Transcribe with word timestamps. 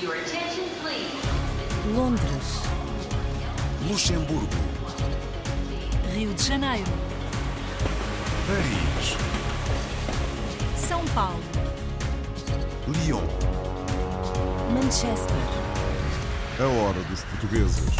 Your 0.00 0.14
attention, 0.14 0.64
please. 0.80 1.10
Londres, 1.92 2.62
Luxemburgo, 3.88 4.46
Rio 6.14 6.32
de 6.34 6.42
Janeiro, 6.44 6.86
Paris, 8.46 9.16
São 10.76 11.04
Paulo, 11.14 11.42
Lyon. 12.86 13.24
Manchester, 14.72 15.36
A 16.60 16.64
hora 16.64 17.02
dos 17.10 17.24
portugueses. 17.24 17.90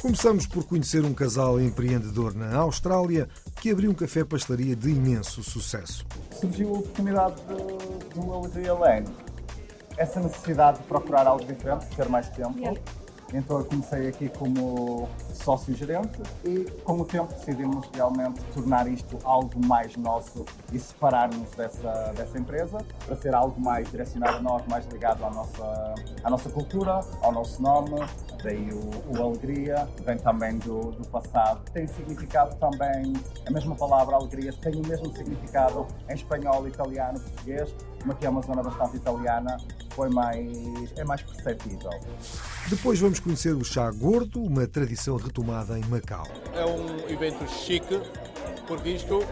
Começamos 0.00 0.46
por 0.46 0.64
conhecer 0.64 1.04
um 1.04 1.12
casal 1.12 1.60
empreendedor 1.60 2.34
na 2.34 2.56
Austrália 2.56 3.28
que 3.60 3.70
abriu 3.70 3.90
um 3.90 3.94
café-pastelaria 3.94 4.74
de 4.74 4.90
imenso 4.90 5.42
sucesso. 5.42 6.06
Surgiu 6.42 6.70
a 6.70 6.78
oportunidade 6.78 7.36
de, 7.42 8.14
de 8.14 8.18
uma 8.18 8.36
alegria 8.36 8.74
lane. 8.74 9.06
Essa 9.96 10.18
necessidade 10.18 10.78
de 10.78 10.84
procurar 10.84 11.26
algo 11.26 11.44
diferente, 11.44 11.86
de 11.86 11.96
ter 11.96 12.08
mais 12.08 12.28
tempo. 12.30 12.58
Então 13.32 13.58
eu 13.58 13.64
comecei 13.64 14.08
aqui 14.08 14.28
como 14.28 15.08
sócio-gerente 15.32 16.20
e 16.44 16.64
com 16.84 17.00
o 17.00 17.04
tempo 17.04 17.32
decidimos 17.32 17.88
realmente 17.94 18.40
tornar 18.54 18.86
isto 18.86 19.18
algo 19.24 19.52
mais 19.66 19.96
nosso 19.96 20.44
e 20.72 20.78
separar-nos 20.78 21.50
dessa, 21.52 22.12
dessa 22.14 22.38
empresa 22.38 22.78
para 23.06 23.16
ser 23.16 23.34
algo 23.34 23.58
mais 23.60 23.90
direcionado 23.90 24.36
a 24.36 24.40
nós, 24.40 24.66
mais 24.66 24.86
ligado 24.86 25.24
à 25.24 25.30
nossa, 25.30 25.94
à 26.22 26.30
nossa 26.30 26.50
cultura, 26.50 27.00
ao 27.22 27.32
nosso 27.32 27.60
nome. 27.62 27.92
Daí 28.42 28.70
o, 28.72 29.16
o 29.16 29.22
alegria, 29.22 29.88
vem 30.04 30.18
também 30.18 30.58
do, 30.58 30.90
do 30.90 31.06
passado. 31.08 31.62
Tem 31.72 31.86
significado 31.86 32.56
também, 32.56 33.12
a 33.46 33.50
mesma 33.50 33.74
palavra 33.76 34.16
alegria 34.16 34.52
tem 34.52 34.74
o 34.74 34.86
mesmo 34.86 35.10
significado 35.16 35.86
em 36.08 36.14
espanhol, 36.14 36.66
italiano, 36.66 37.20
português, 37.20 37.72
como 38.02 38.12
aqui 38.12 38.26
é 38.26 38.28
uma 38.28 38.42
zona 38.42 38.62
bastante 38.62 38.96
italiana, 38.96 39.56
foi 39.90 40.10
mais, 40.10 40.92
é 40.96 41.04
mais 41.04 41.22
perceptível. 41.22 41.90
Depois 42.68 42.98
vamos 42.98 43.20
conhecer 43.20 43.54
o 43.54 43.64
chá 43.64 43.90
gordo, 43.90 44.42
uma 44.42 44.66
tradição 44.66 45.16
retomada 45.16 45.78
em 45.78 45.84
Macau. 45.84 46.26
É 46.52 46.66
um 46.66 47.08
evento 47.08 47.48
chique, 47.48 48.00
porque 48.66 48.90
isto 48.90 49.24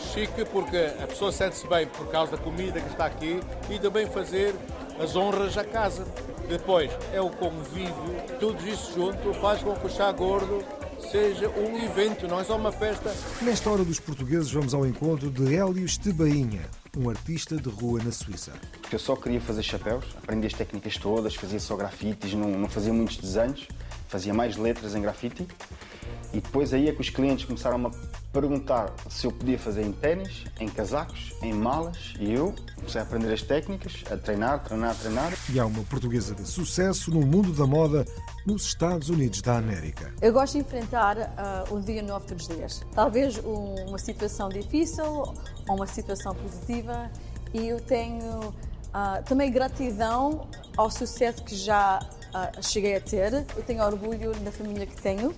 chique 0.00 0.44
porque 0.46 0.76
a 1.02 1.06
pessoa 1.06 1.30
sente-se 1.30 1.66
bem 1.66 1.86
por 1.86 2.06
causa 2.10 2.32
da 2.32 2.38
comida 2.38 2.80
que 2.80 2.88
está 2.88 3.06
aqui 3.06 3.40
e 3.68 3.78
também 3.78 4.06
fazer 4.06 4.54
as 5.02 5.16
honras 5.16 5.58
à 5.58 5.64
casa. 5.64 6.06
Depois 6.48 6.90
é 7.12 7.20
o 7.20 7.30
convívio, 7.30 8.38
tudo 8.38 8.66
isso 8.66 8.94
junto 8.94 9.34
faz 9.34 9.62
com 9.62 9.74
que 9.74 9.86
o 9.86 9.90
chá 9.90 10.10
gordo 10.12 10.64
seja 11.10 11.48
um 11.48 11.76
evento, 11.84 12.28
não 12.28 12.40
é 12.40 12.44
só 12.44 12.56
uma 12.56 12.72
festa. 12.72 13.12
Nesta 13.42 13.68
hora 13.70 13.84
dos 13.84 13.98
portugueses 13.98 14.50
vamos 14.50 14.72
ao 14.72 14.86
encontro 14.86 15.30
de 15.30 15.54
Hélio 15.54 15.84
Estebainha, 15.84 16.62
um 16.98 17.08
artista 17.08 17.56
de 17.56 17.70
rua 17.70 18.02
na 18.04 18.12
Suíça. 18.12 18.52
Eu 18.92 18.98
só 18.98 19.16
queria 19.16 19.40
fazer 19.40 19.62
chapéus, 19.62 20.04
aprendi 20.16 20.46
as 20.46 20.52
técnicas 20.52 20.98
todas, 20.98 21.34
fazia 21.34 21.58
só 21.58 21.74
grafites, 21.74 22.34
não, 22.34 22.50
não 22.50 22.68
fazia 22.68 22.92
muitos 22.92 23.16
desenhos, 23.16 23.66
fazia 24.08 24.34
mais 24.34 24.58
letras 24.58 24.94
em 24.94 25.00
grafite. 25.00 25.46
E 26.34 26.40
depois 26.40 26.74
aí 26.74 26.88
é 26.88 26.92
que 26.92 27.00
os 27.00 27.08
clientes 27.08 27.46
começaram 27.46 27.86
a 27.86 27.90
perguntar 28.32 28.92
se 29.10 29.26
eu 29.26 29.32
podia 29.32 29.58
fazer 29.58 29.82
em 29.84 29.92
ténis, 29.92 30.44
em 30.58 30.68
casacos, 30.68 31.34
em 31.42 31.52
malas. 31.52 32.14
E 32.18 32.32
eu 32.32 32.54
comecei 32.76 33.00
a 33.00 33.04
aprender 33.04 33.32
as 33.32 33.42
técnicas, 33.42 34.02
a 34.10 34.16
treinar, 34.16 34.64
treinar, 34.64 34.96
treinar. 34.96 35.32
E 35.52 35.60
há 35.60 35.66
uma 35.66 35.82
portuguesa 35.84 36.34
de 36.34 36.46
sucesso 36.46 37.10
no 37.10 37.20
mundo 37.26 37.52
da 37.52 37.66
moda 37.66 38.04
nos 38.46 38.64
Estados 38.64 39.08
Unidos 39.10 39.42
da 39.42 39.56
América. 39.58 40.12
Eu 40.20 40.32
gosto 40.32 40.54
de 40.54 40.60
enfrentar 40.60 41.18
ah, 41.36 41.64
um 41.70 41.80
dia 41.80 42.02
novo 42.02 42.24
todos 42.26 42.48
os 42.48 42.56
dias. 42.56 42.82
Talvez 42.94 43.38
um- 43.38 43.74
uma 43.88 43.98
situação 43.98 44.48
difícil 44.48 45.04
ou 45.04 45.34
uma 45.76 45.86
situação 45.86 46.34
positiva. 46.34 47.10
E 47.52 47.68
eu 47.68 47.80
tenho 47.80 48.54
ah, 48.94 49.22
também 49.26 49.50
gratidão 49.52 50.46
ao 50.76 50.90
sucesso 50.90 51.42
que 51.44 51.54
já 51.54 51.98
ah, 52.32 52.50
cheguei 52.62 52.96
a 52.96 53.00
ter. 53.00 53.32
Eu 53.56 53.62
tenho 53.62 53.84
orgulho 53.84 54.32
da 54.40 54.50
família 54.50 54.86
que 54.86 55.00
tenho. 55.00 55.34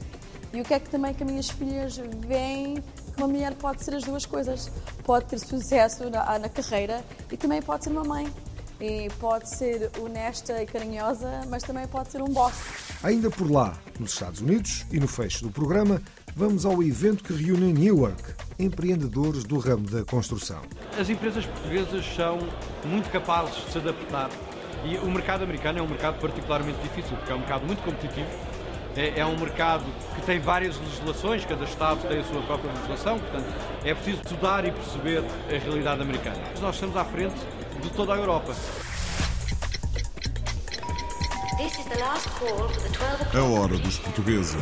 E 0.55 0.61
o 0.61 0.65
que 0.65 0.73
é 0.73 0.79
que 0.79 0.89
também 0.89 1.13
que 1.13 1.25
as 1.25 1.29
minhas 1.29 1.51
filhas 1.51 1.97
veem 2.29 2.77
que 2.77 3.19
uma 3.19 3.27
mulher 3.27 3.55
pode 3.55 3.85
ser 3.85 3.97
as 3.97 4.05
duas 4.05 4.25
coisas. 4.25 4.71
Pode 5.03 5.25
ter 5.25 5.41
sucesso 5.41 6.09
na, 6.09 6.39
na 6.39 6.49
carreira 6.49 7.05
e 7.31 7.37
também 7.37 7.61
pode 7.61 7.83
ser 7.83 7.91
uma 7.91 8.05
mãe. 8.05 8.33
E 8.81 9.09
pode 9.19 9.49
ser 9.49 9.91
honesta 10.01 10.63
e 10.63 10.67
carinhosa, 10.67 11.41
mas 11.49 11.65
também 11.65 11.89
pode 11.89 12.13
ser 12.13 12.23
um 12.23 12.27
boss. 12.27 12.55
Ainda 13.03 13.31
por 13.31 13.51
lá, 13.51 13.77
nos 13.99 14.13
Estados 14.13 14.41
Unidos, 14.41 14.85
e 14.93 15.01
no 15.01 15.09
fecho 15.09 15.45
do 15.45 15.51
programa, 15.51 16.01
vamos 16.37 16.65
ao 16.65 16.83
evento 16.83 17.25
que 17.25 17.33
reúne 17.33 17.71
em 17.71 17.73
Newark 17.73 18.23
empreendedores 18.59 19.43
do 19.43 19.59
ramo 19.59 19.89
da 19.89 20.05
construção. 20.05 20.63
As 20.99 21.09
empresas 21.09 21.47
portuguesas 21.47 22.05
são 22.15 22.39
muito 22.85 23.11
capazes 23.11 23.65
de 23.65 23.73
se 23.73 23.79
adaptar 23.79 24.31
e 24.85 24.99
o 24.99 25.11
mercado 25.11 25.43
americano 25.43 25.79
é 25.79 25.83
um 25.83 25.89
mercado 25.89 26.21
particularmente 26.21 26.79
difícil, 26.83 27.17
porque 27.17 27.33
é 27.33 27.35
um 27.35 27.39
mercado 27.39 27.65
muito 27.67 27.83
competitivo, 27.83 28.29
é, 28.97 29.21
é 29.21 29.27
um 29.27 29.39
mercado 29.39 29.85
que 30.15 30.23
tem 30.23 30.39
várias 30.39 30.79
legislações, 30.79 31.45
cada 31.45 31.65
Estado 31.65 32.07
tem 32.09 32.21
a 32.21 32.25
sua 32.25 32.43
própria 32.43 32.71
legislação, 32.73 33.19
portanto 33.19 33.47
é 33.85 33.95
preciso 33.95 34.23
estudar 34.23 34.65
e 34.65 34.73
perceber 34.73 35.25
a 35.49 35.59
realidade 35.59 36.03
americana. 36.03 36.39
Nós 36.61 36.77
estamos 36.77 36.97
à 36.97 37.05
frente 37.05 37.35
de 37.83 37.91
toda 37.91 38.15
a 38.15 38.17
Europa. 38.17 38.55
This 41.57 41.79
is 41.79 41.85
the 41.87 41.99
last 42.01 42.29
call 42.31 42.69
for 42.69 42.83
the 42.83 42.89
12 42.89 43.23
o'clock. 43.23 43.37
A 43.37 43.45
hora 43.45 43.79
dos 43.79 43.99
portugueses. 43.99 44.57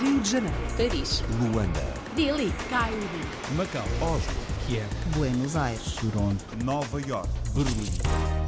Rio 0.00 0.20
de 0.20 0.30
Janeiro, 0.30 0.56
Paris, 0.76 1.22
Luanda, 1.40 1.94
Delhi, 2.14 2.52
Cairo, 2.68 3.08
Macau, 3.56 3.84
Oslo, 4.00 4.34
Kiev, 4.66 4.88
Buenos 5.16 5.56
Aires, 5.56 5.96
Toronto, 5.96 6.44
Nova 6.64 7.00
York, 7.00 7.28
Berlim. 7.54 8.45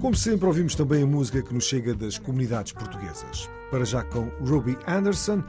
Como 0.00 0.14
sempre, 0.14 0.46
ouvimos 0.46 0.76
também 0.76 1.02
a 1.02 1.06
música 1.06 1.42
que 1.42 1.52
nos 1.52 1.64
chega 1.64 1.92
das 1.92 2.16
comunidades 2.18 2.70
portuguesas. 2.70 3.50
Para 3.68 3.84
já 3.84 4.04
com 4.04 4.28
Ruby 4.46 4.78
Anderson, 4.86 5.42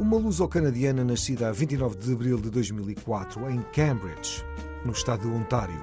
uma 0.00 0.16
luso-canadiana 0.16 1.04
nascida 1.04 1.48
a 1.48 1.52
29 1.52 1.96
de 1.98 2.12
abril 2.12 2.40
de 2.40 2.50
2004 2.50 3.48
em 3.48 3.62
Cambridge, 3.72 4.44
no 4.84 4.90
estado 4.90 5.22
de 5.22 5.28
Ontário. 5.28 5.80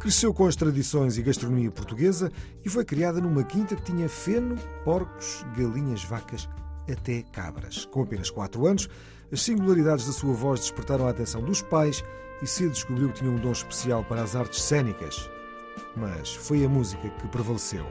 Cresceu 0.00 0.34
com 0.34 0.48
as 0.48 0.56
tradições 0.56 1.16
e 1.16 1.22
gastronomia 1.22 1.70
portuguesa 1.70 2.32
e 2.64 2.68
foi 2.68 2.84
criada 2.84 3.20
numa 3.20 3.44
quinta 3.44 3.76
que 3.76 3.92
tinha 3.92 4.08
feno, 4.08 4.56
porcos, 4.84 5.46
galinhas, 5.56 6.02
vacas, 6.02 6.48
até 6.90 7.22
cabras. 7.22 7.84
Com 7.84 8.02
apenas 8.02 8.28
4 8.28 8.66
anos, 8.66 8.88
as 9.30 9.40
singularidades 9.40 10.04
da 10.04 10.12
sua 10.12 10.34
voz 10.34 10.58
despertaram 10.58 11.06
a 11.06 11.10
atenção 11.10 11.40
dos 11.40 11.62
pais 11.62 12.02
e 12.42 12.46
cedo 12.46 12.72
descobriu 12.72 13.10
que 13.10 13.20
tinha 13.20 13.30
um 13.30 13.38
dom 13.38 13.52
especial 13.52 14.02
para 14.02 14.20
as 14.20 14.34
artes 14.34 14.60
cênicas 14.62 15.30
mas 15.96 16.34
foi 16.34 16.64
a 16.64 16.68
música 16.68 17.08
que 17.08 17.28
prevaleceu. 17.28 17.86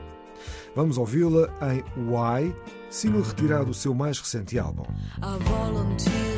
Vamos 0.74 0.98
ouvi-la 0.98 1.48
em 1.70 1.84
Why, 1.96 2.54
single 2.90 3.22
retirado 3.22 3.66
do 3.66 3.74
seu 3.74 3.94
mais 3.94 4.18
recente 4.18 4.58
álbum. 4.58 4.84
I 5.22 5.38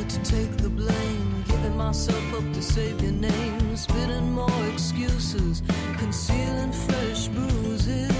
to 0.07 0.19
take 0.19 0.55
the 0.57 0.69
blame, 0.69 1.43
giving 1.47 1.75
myself 1.77 2.33
up 2.33 2.43
to 2.53 2.61
save 2.61 3.01
your 3.01 3.13
name, 3.13 3.75
spitting 3.75 4.31
more 4.31 4.49
excuses, 4.73 5.63
concealing 5.99 6.71
fresh 6.71 7.29
bruises. 7.29 8.11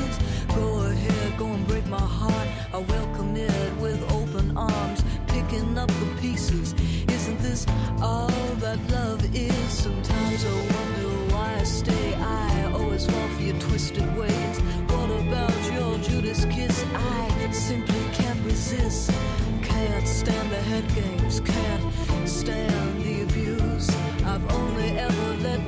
Go 0.55 0.85
ahead, 0.87 1.37
go 1.37 1.45
and 1.45 1.67
break 1.67 1.85
my 1.87 1.97
heart. 1.97 2.47
I 2.73 2.77
welcome 2.79 3.35
it 3.35 3.51
with 3.79 4.01
open 4.11 4.57
arms, 4.57 5.03
picking 5.27 5.77
up 5.77 5.87
the 5.87 6.21
pieces. 6.21 6.73
Isn't 7.25 7.39
this 7.39 7.65
all 8.03 8.27
that 8.59 8.77
love 8.91 9.35
is? 9.35 9.69
Sometimes 9.69 10.45
I 10.45 10.53
wonder 10.53 11.33
why 11.33 11.55
I 11.59 11.63
stay. 11.63 12.13
I 12.13 12.71
always 12.71 13.07
fall 13.07 13.27
for 13.29 13.41
your 13.41 13.57
twisted 13.57 14.15
ways. 14.15 14.59
What 14.89 15.09
about 15.09 15.73
your 15.73 15.97
Judas 16.07 16.45
kiss? 16.45 16.85
I 16.93 17.49
simply 17.51 18.03
can't 18.13 18.39
resist. 18.45 19.09
Can't 19.63 20.07
stand 20.07 20.51
the 20.51 20.61
head 20.69 20.85
games, 20.93 21.39
can't 21.39 22.29
stand 22.29 23.01
the 23.03 23.23
abuse. 23.23 23.89
I've 24.23 24.47
only 24.51 24.91
ever 24.91 25.33
let 25.41 25.67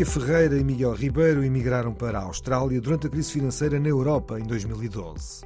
Cátia 0.00 0.14
Ferreira 0.14 0.56
e 0.56 0.64
Miguel 0.64 0.94
Ribeiro 0.94 1.44
emigraram 1.44 1.92
para 1.92 2.18
a 2.18 2.22
Austrália 2.22 2.80
durante 2.80 3.06
a 3.06 3.10
crise 3.10 3.32
financeira 3.32 3.78
na 3.78 3.88
Europa 3.88 4.40
em 4.40 4.44
2012. 4.44 5.44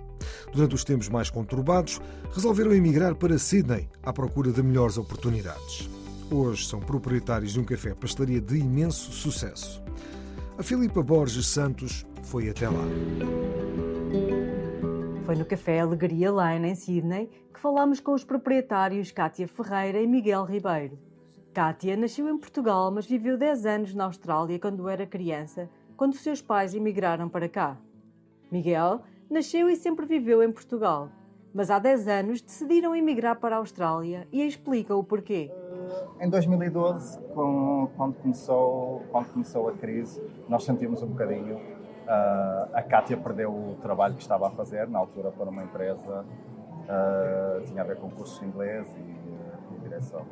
Durante 0.53 0.77
os 0.77 0.85
tempos 0.85 1.09
mais 1.09 1.29
conturbados, 1.29 2.01
resolveram 2.33 2.73
emigrar 2.73 3.17
para 3.17 3.37
Sydney 3.37 3.89
à 4.01 4.13
procura 4.13 4.53
de 4.53 4.63
melhores 4.63 4.97
oportunidades. 4.97 5.91
Hoje 6.31 6.69
são 6.69 6.79
proprietários 6.79 7.53
de 7.53 7.59
um 7.59 7.65
café-pastelaria 7.65 8.41
de 8.41 8.59
imenso 8.59 9.11
sucesso. 9.11 9.83
A 10.57 10.63
Filipa 10.63 11.03
Borges 11.03 11.49
Santos 11.49 12.07
foi 12.23 12.49
até 12.49 12.69
lá. 12.69 12.85
Foi 15.27 15.35
no 15.35 15.45
Café 15.45 15.81
Alegria 15.81 16.31
Lane, 16.31 16.69
em 16.69 16.77
Sydney, 16.77 17.29
que 17.53 17.59
falámos 17.59 17.99
com 17.99 18.15
os 18.15 18.23
proprietários 18.23 19.11
Cátia 19.11 19.49
Ferreira 19.49 20.01
e 20.01 20.07
Miguel 20.07 20.45
Ribeiro. 20.45 20.97
Cátia 21.59 21.97
nasceu 21.97 22.29
em 22.29 22.37
Portugal, 22.37 22.91
mas 22.91 23.07
viveu 23.07 23.39
10 23.39 23.65
anos 23.65 23.95
na 23.95 24.07
Austrália 24.07 24.59
quando 24.59 24.89
era 24.89 25.07
criança, 25.07 25.71
quando 25.97 26.17
seus 26.17 26.43
pais 26.43 26.75
emigraram 26.75 27.29
para 27.29 27.49
cá. 27.49 27.77
Miguel 28.51 29.03
nasceu 29.31 29.71
e 29.71 29.77
sempre 29.77 30.05
viveu 30.05 30.43
em 30.43 30.51
Portugal, 30.51 31.09
mas 31.55 31.71
há 31.71 31.79
10 31.79 32.09
anos 32.09 32.41
decidiram 32.43 32.93
emigrar 32.97 33.39
para 33.39 33.55
a 33.55 33.59
Austrália 33.61 34.27
e 34.33 34.43
explica 34.45 34.97
o 34.97 35.05
porquê. 35.05 35.49
Em 36.21 36.29
2012, 36.29 37.21
com- 37.33 37.89
quando, 37.97 38.15
começou, 38.17 39.05
quando 39.13 39.29
começou 39.33 39.69
a 39.69 39.73
crise, 39.75 40.21
nós 40.49 40.65
sentimos 40.65 41.03
um 41.05 41.07
bocadinho. 41.07 41.61
ah, 42.09 42.69
a 42.75 42.83
Kátia 42.83 43.17
perdeu 43.17 43.51
o 43.51 43.77
trabalho 43.81 44.15
que 44.17 44.23
estava 44.23 44.49
a 44.49 44.51
fazer, 44.51 44.89
na 44.89 44.99
altura 44.99 45.31
para 45.31 45.49
uma 45.49 45.63
empresa, 45.63 46.25
ah, 46.89 47.61
tinha 47.65 47.81
a 47.81 47.85
ver 47.85 47.97
com 47.99 48.11
cursos 48.11 48.41
de 48.41 48.45
inglês 48.47 48.93
e, 48.99 49.75
e 49.77 49.79
direção. 49.81 50.23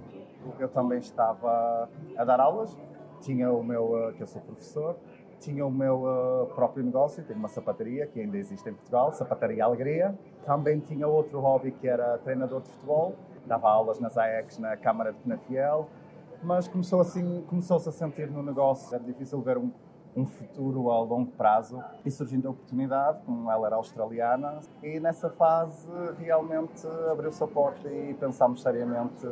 Eu 0.58 0.68
também 0.68 0.98
estava 0.98 1.88
a 2.16 2.24
dar 2.24 2.40
aulas, 2.40 2.76
tinha 3.20 3.52
o 3.52 3.62
meu, 3.62 3.96
ah, 3.96 4.12
que 4.12 4.22
eu 4.22 4.26
sou 4.26 4.40
professor, 4.42 4.96
tinha 5.40 5.64
o 5.66 5.70
meu 5.70 6.06
ah, 6.06 6.46
próprio 6.54 6.84
negócio, 6.84 7.22
tenho 7.24 7.38
uma 7.38 7.48
sapataria 7.48 8.06
que 8.06 8.20
ainda 8.20 8.36
existe 8.36 8.68
em 8.68 8.74
Portugal, 8.74 9.12
Sapataria 9.12 9.64
Alegria. 9.64 10.14
Também 10.44 10.80
tinha 10.80 11.06
outro 11.06 11.40
hobby 11.40 11.72
que 11.72 11.88
era 11.88 12.18
treinador 12.18 12.60
de 12.60 12.68
futebol, 12.70 13.14
dava 13.46 13.68
aulas 13.68 13.98
nas 13.98 14.16
AECs 14.16 14.58
na 14.58 14.76
Câmara 14.76 15.12
de 15.12 15.18
Penafiel, 15.20 15.88
mas 16.42 16.66
começou 16.66 17.00
assim, 17.00 17.42
começou-se 17.48 17.88
a 17.88 17.92
sentir 17.92 18.30
no 18.30 18.42
negócio, 18.42 18.94
era 18.94 19.02
difícil 19.04 19.40
ver 19.40 19.58
um, 19.58 19.70
um 20.16 20.26
futuro 20.26 20.90
a 20.90 21.00
longo 21.00 21.30
prazo 21.32 21.82
e 22.04 22.10
surgindo 22.10 22.48
a 22.48 22.50
oportunidade, 22.50 23.20
como 23.24 23.50
ela 23.50 23.66
era 23.66 23.76
australiana, 23.76 24.58
e 24.82 24.98
nessa 24.98 25.30
fase 25.30 25.88
realmente 26.18 26.86
abriu-se 27.10 27.42
a 27.42 27.46
porta 27.46 27.88
e 27.88 28.14
pensámos 28.14 28.62
seriamente 28.62 29.26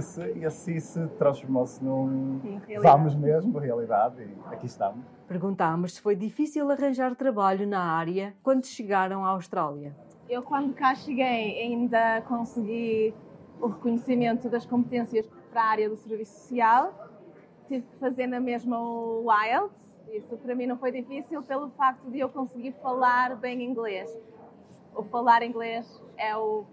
se, 0.00 0.32
e 0.34 0.44
assim 0.44 0.80
se 0.80 1.06
transformou-se 1.18 1.82
num 1.84 2.40
Em 2.44 2.58
realidade. 2.66 2.82
vamos 2.82 3.14
mesmo, 3.14 3.58
realidade, 3.58 4.22
e 4.22 4.54
aqui 4.54 4.66
estamos. 4.66 5.04
Perguntámos 5.26 5.94
se 5.94 6.00
foi 6.00 6.16
difícil 6.16 6.70
arranjar 6.70 7.14
trabalho 7.14 7.66
na 7.66 7.80
área 7.80 8.34
quando 8.42 8.64
chegaram 8.66 9.24
à 9.24 9.30
Austrália. 9.30 9.94
Eu, 10.28 10.42
quando 10.42 10.72
cá 10.74 10.94
cheguei, 10.94 11.60
ainda 11.60 12.22
consegui 12.22 13.14
o 13.60 13.68
reconhecimento 13.68 14.48
das 14.48 14.64
competências 14.66 15.26
para 15.50 15.62
a 15.62 15.66
área 15.66 15.88
do 15.88 15.96
serviço 15.96 16.38
social. 16.40 16.92
Tive 17.68 17.82
que 17.82 17.96
fazer 17.98 18.26
na 18.26 18.40
mesma 18.40 18.80
o 18.80 19.26
IELTS. 19.46 19.94
Isso 20.12 20.36
para 20.36 20.54
mim 20.54 20.66
não 20.66 20.76
foi 20.76 20.92
difícil 20.92 21.42
pelo 21.42 21.70
facto 21.70 22.10
de 22.10 22.20
eu 22.20 22.28
conseguir 22.28 22.72
falar 22.82 23.36
bem 23.36 23.62
inglês. 23.62 24.14
O 24.94 25.02
falar 25.02 25.42
inglês 25.42 26.00
é 26.16 26.36
o, 26.36 26.64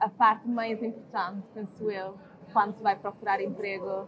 a 0.00 0.08
parte 0.08 0.48
mais 0.48 0.82
importante, 0.82 1.46
penso 1.54 1.90
eu, 1.90 2.14
quando 2.52 2.74
se 2.74 2.82
vai 2.82 2.96
procurar 2.96 3.40
emprego 3.40 4.06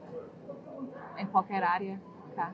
em 1.18 1.26
qualquer 1.26 1.62
área 1.62 2.00
cá. 2.34 2.52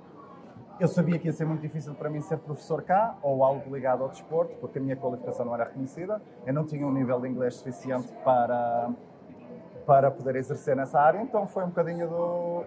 Eu 0.79 0.89
sabia 0.89 1.19
que 1.19 1.27
ia 1.27 1.33
ser 1.33 1.47
muito 1.47 1.63
difícil 1.63 1.95
para 1.95 2.11
mim 2.11 2.21
ser 2.21 2.37
professor 2.39 2.83
cá 2.83 3.17
ou 3.23 3.43
algo 3.43 3.75
ligado 3.75 4.03
ao 4.03 4.11
desporto, 4.11 4.55
porque 4.57 4.79
a 4.79 4.83
minha 4.83 4.97
qualificação 4.97 5.47
não 5.47 5.55
era 5.55 5.65
reconhecida. 5.65 6.21
Eu 6.45 6.53
não 6.53 6.67
tinha 6.67 6.87
um 6.87 6.93
nível 6.93 7.19
de 7.19 7.29
inglês 7.29 7.55
suficiente 7.55 8.13
para, 8.23 8.91
para 9.87 10.11
poder 10.11 10.37
exercer 10.37 10.77
nessa 10.77 11.01
área, 11.01 11.23
então 11.23 11.47
foi 11.47 11.65
um 11.65 11.69
bocadinho 11.69 12.09
do 12.09 12.65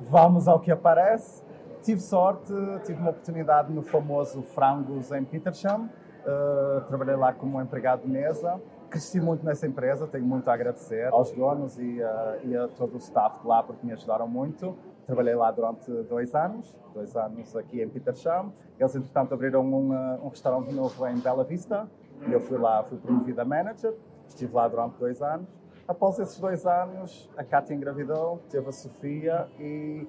vamos 0.00 0.48
ao 0.48 0.58
que 0.58 0.72
aparece. 0.72 1.44
Tive 1.82 2.00
sorte, 2.00 2.52
tive 2.84 3.00
uma 3.00 3.10
oportunidade 3.10 3.72
no 3.72 3.82
famoso 3.82 4.42
Frangos 4.42 5.12
em 5.12 5.24
Petersham. 5.24 5.88
Uh, 6.20 6.80
trabalhei 6.88 7.16
lá 7.16 7.32
como 7.32 7.60
empregado 7.60 8.02
de 8.02 8.08
mesa. 8.08 8.60
Cresci 8.90 9.20
muito 9.20 9.46
nessa 9.46 9.68
empresa, 9.68 10.06
tenho 10.08 10.26
muito 10.26 10.48
a 10.48 10.54
agradecer 10.54 11.06
aos 11.12 11.30
donos 11.30 11.78
e, 11.78 12.02
uh, 12.02 12.44
e 12.44 12.56
a 12.56 12.66
todo 12.66 12.94
o 12.94 12.98
staff 12.98 13.40
de 13.40 13.46
lá 13.46 13.62
porque 13.62 13.86
me 13.86 13.92
ajudaram 13.92 14.26
muito. 14.26 14.76
Trabalhei 15.06 15.34
lá 15.34 15.50
durante 15.52 15.90
dois 16.02 16.34
anos, 16.34 16.76
dois 16.92 17.16
anos 17.16 17.54
aqui 17.56 17.80
em 17.80 17.88
Petersham. 17.88 18.52
Eles, 18.78 18.96
entretanto, 18.96 19.32
abriram 19.32 19.64
um, 19.64 19.92
uh, 19.92 20.24
um 20.24 20.28
restaurante 20.28 20.72
novo 20.72 21.06
em 21.06 21.18
Bela 21.18 21.44
Vista 21.44 21.88
e 22.26 22.32
eu 22.32 22.40
fui 22.40 22.58
lá, 22.58 22.82
fui 22.82 22.98
promovido 22.98 23.40
a 23.40 23.44
manager. 23.44 23.94
Estive 24.26 24.52
lá 24.52 24.66
durante 24.66 24.98
dois 24.98 25.22
anos. 25.22 25.48
Após 25.86 26.18
esses 26.18 26.38
dois 26.38 26.66
anos, 26.66 27.28
a 27.36 27.44
Cátia 27.44 27.74
engravidou, 27.74 28.40
teve 28.48 28.68
a 28.68 28.72
Sofia 28.72 29.48
e 29.58 30.06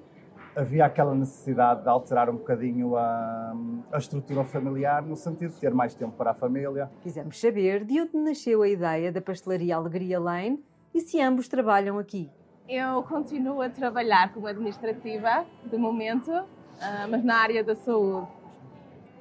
havia 0.54 0.84
aquela 0.84 1.14
necessidade 1.14 1.82
de 1.82 1.88
alterar 1.88 2.28
um 2.28 2.36
bocadinho 2.36 2.96
a, 2.96 3.54
a 3.92 3.98
estrutura 3.98 4.44
familiar, 4.44 5.02
no 5.02 5.16
sentido 5.16 5.52
de 5.52 5.60
ter 5.60 5.72
mais 5.72 5.94
tempo 5.94 6.12
para 6.16 6.32
a 6.32 6.34
família. 6.34 6.90
Quisemos 7.00 7.40
saber 7.40 7.84
de 7.84 8.00
onde 8.00 8.16
nasceu 8.16 8.62
a 8.62 8.68
ideia 8.68 9.10
da 9.10 9.20
pastelaria 9.20 9.76
Alegria 9.76 10.20
Lane 10.20 10.62
e 10.94 11.00
se 11.00 11.20
ambos 11.20 11.48
trabalham 11.48 11.98
aqui. 11.98 12.30
Eu 12.68 13.02
continuo 13.02 13.60
a 13.60 13.68
trabalhar 13.68 14.32
como 14.32 14.46
administrativa, 14.46 15.44
de 15.64 15.76
momento, 15.76 16.30
ah, 16.30 17.06
mas 17.10 17.24
na 17.24 17.36
área 17.36 17.64
da 17.64 17.74
saúde. 17.74 18.28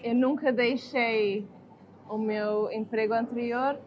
Eu 0.04 0.16
nunca 0.16 0.52
deixei 0.52 1.48
o 2.10 2.18
meu 2.18 2.72
emprego 2.72 3.14
anterior, 3.14 3.80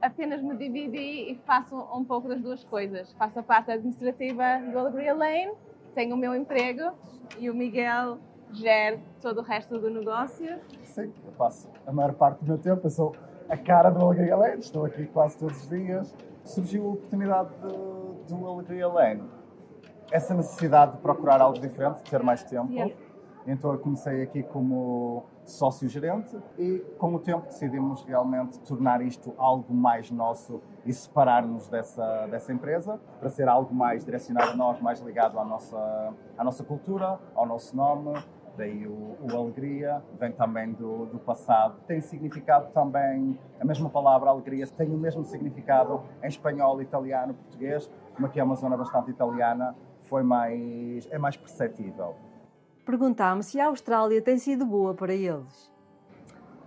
apenas 0.00 0.42
me 0.42 0.56
dividi 0.56 1.32
e 1.32 1.40
faço 1.46 1.76
um 1.94 2.04
pouco 2.04 2.28
das 2.28 2.40
duas 2.40 2.64
coisas. 2.64 3.12
Faço 3.14 3.38
a 3.38 3.42
parte 3.42 3.70
administrativa 3.70 4.60
do 4.72 4.78
Alegria 4.78 5.14
Lane, 5.14 5.52
tenho 5.96 6.14
o 6.14 6.18
meu 6.18 6.34
emprego 6.34 6.92
e 7.38 7.48
o 7.48 7.54
Miguel 7.54 8.18
gera 8.52 9.00
todo 9.20 9.38
o 9.38 9.42
resto 9.42 9.78
do 9.78 9.88
negócio. 9.88 10.58
Sim, 10.84 11.10
eu 11.24 11.32
passo 11.32 11.68
a 11.86 11.90
maior 11.90 12.12
parte 12.12 12.40
do 12.44 12.46
meu 12.46 12.58
tempo, 12.58 12.86
eu 12.86 12.90
sou 12.90 13.16
a 13.48 13.56
cara 13.56 13.88
do 13.88 14.04
Alegria 14.04 14.36
Lane, 14.36 14.60
estou 14.60 14.84
aqui 14.84 15.06
quase 15.06 15.38
todos 15.38 15.56
os 15.62 15.68
dias. 15.70 16.14
Surgiu 16.44 16.84
a 16.84 16.88
oportunidade 16.90 17.48
de- 17.56 18.34
do 18.34 18.46
Alegria 18.46 18.86
Lane. 18.86 19.22
Essa 20.12 20.34
necessidade 20.34 20.92
de 20.92 20.98
procurar 20.98 21.40
algo 21.40 21.58
diferente, 21.58 22.02
de 22.02 22.10
ter 22.10 22.22
mais 22.22 22.42
tempo. 22.44 22.70
Yeah. 22.70 22.94
Então 23.46 23.72
eu 23.72 23.78
comecei 23.78 24.22
aqui 24.22 24.42
como 24.42 25.24
sócio-gerente 25.46 26.36
e 26.58 26.78
com 26.98 27.14
o 27.14 27.18
tempo 27.18 27.46
decidimos 27.46 28.04
realmente 28.04 28.58
tornar 28.60 29.00
isto 29.00 29.32
algo 29.38 29.72
mais 29.72 30.10
nosso 30.10 30.60
e 30.84 30.92
separar-nos 30.92 31.68
dessa, 31.68 32.26
dessa 32.26 32.52
empresa 32.52 33.00
para 33.18 33.30
ser 33.30 33.48
algo 33.48 33.74
mais 33.74 34.04
direcionado 34.04 34.50
a 34.50 34.56
nós, 34.56 34.80
mais 34.80 35.00
ligado 35.00 35.38
à 35.38 35.44
nossa, 35.44 36.14
à 36.36 36.44
nossa 36.44 36.64
cultura, 36.64 37.18
ao 37.34 37.46
nosso 37.46 37.76
nome 37.76 38.12
Daí 38.56 38.86
o, 38.86 39.16
o 39.20 39.36
alegria 39.36 40.02
vem 40.18 40.32
também 40.32 40.72
do, 40.72 41.06
do 41.06 41.18
passado. 41.18 41.78
Tem 41.86 42.00
significado 42.00 42.72
também, 42.72 43.38
a 43.60 43.64
mesma 43.64 43.90
palavra 43.90 44.30
alegria 44.30 44.66
tem 44.66 44.88
o 44.94 44.96
mesmo 44.96 45.24
significado 45.24 46.02
em 46.22 46.28
espanhol, 46.28 46.80
italiano, 46.80 47.34
português. 47.34 47.90
Como 48.14 48.26
aqui 48.26 48.40
é 48.40 48.44
uma 48.44 48.56
zona 48.56 48.76
bastante 48.76 49.10
italiana, 49.10 49.76
foi 50.04 50.22
mais, 50.22 51.06
é 51.10 51.18
mais 51.18 51.36
perceptível. 51.36 52.14
Perguntámos 52.86 53.46
se 53.46 53.58
a 53.58 53.66
Austrália 53.66 54.22
tem 54.22 54.38
sido 54.38 54.64
boa 54.64 54.94
para 54.94 55.12
eles. 55.12 55.72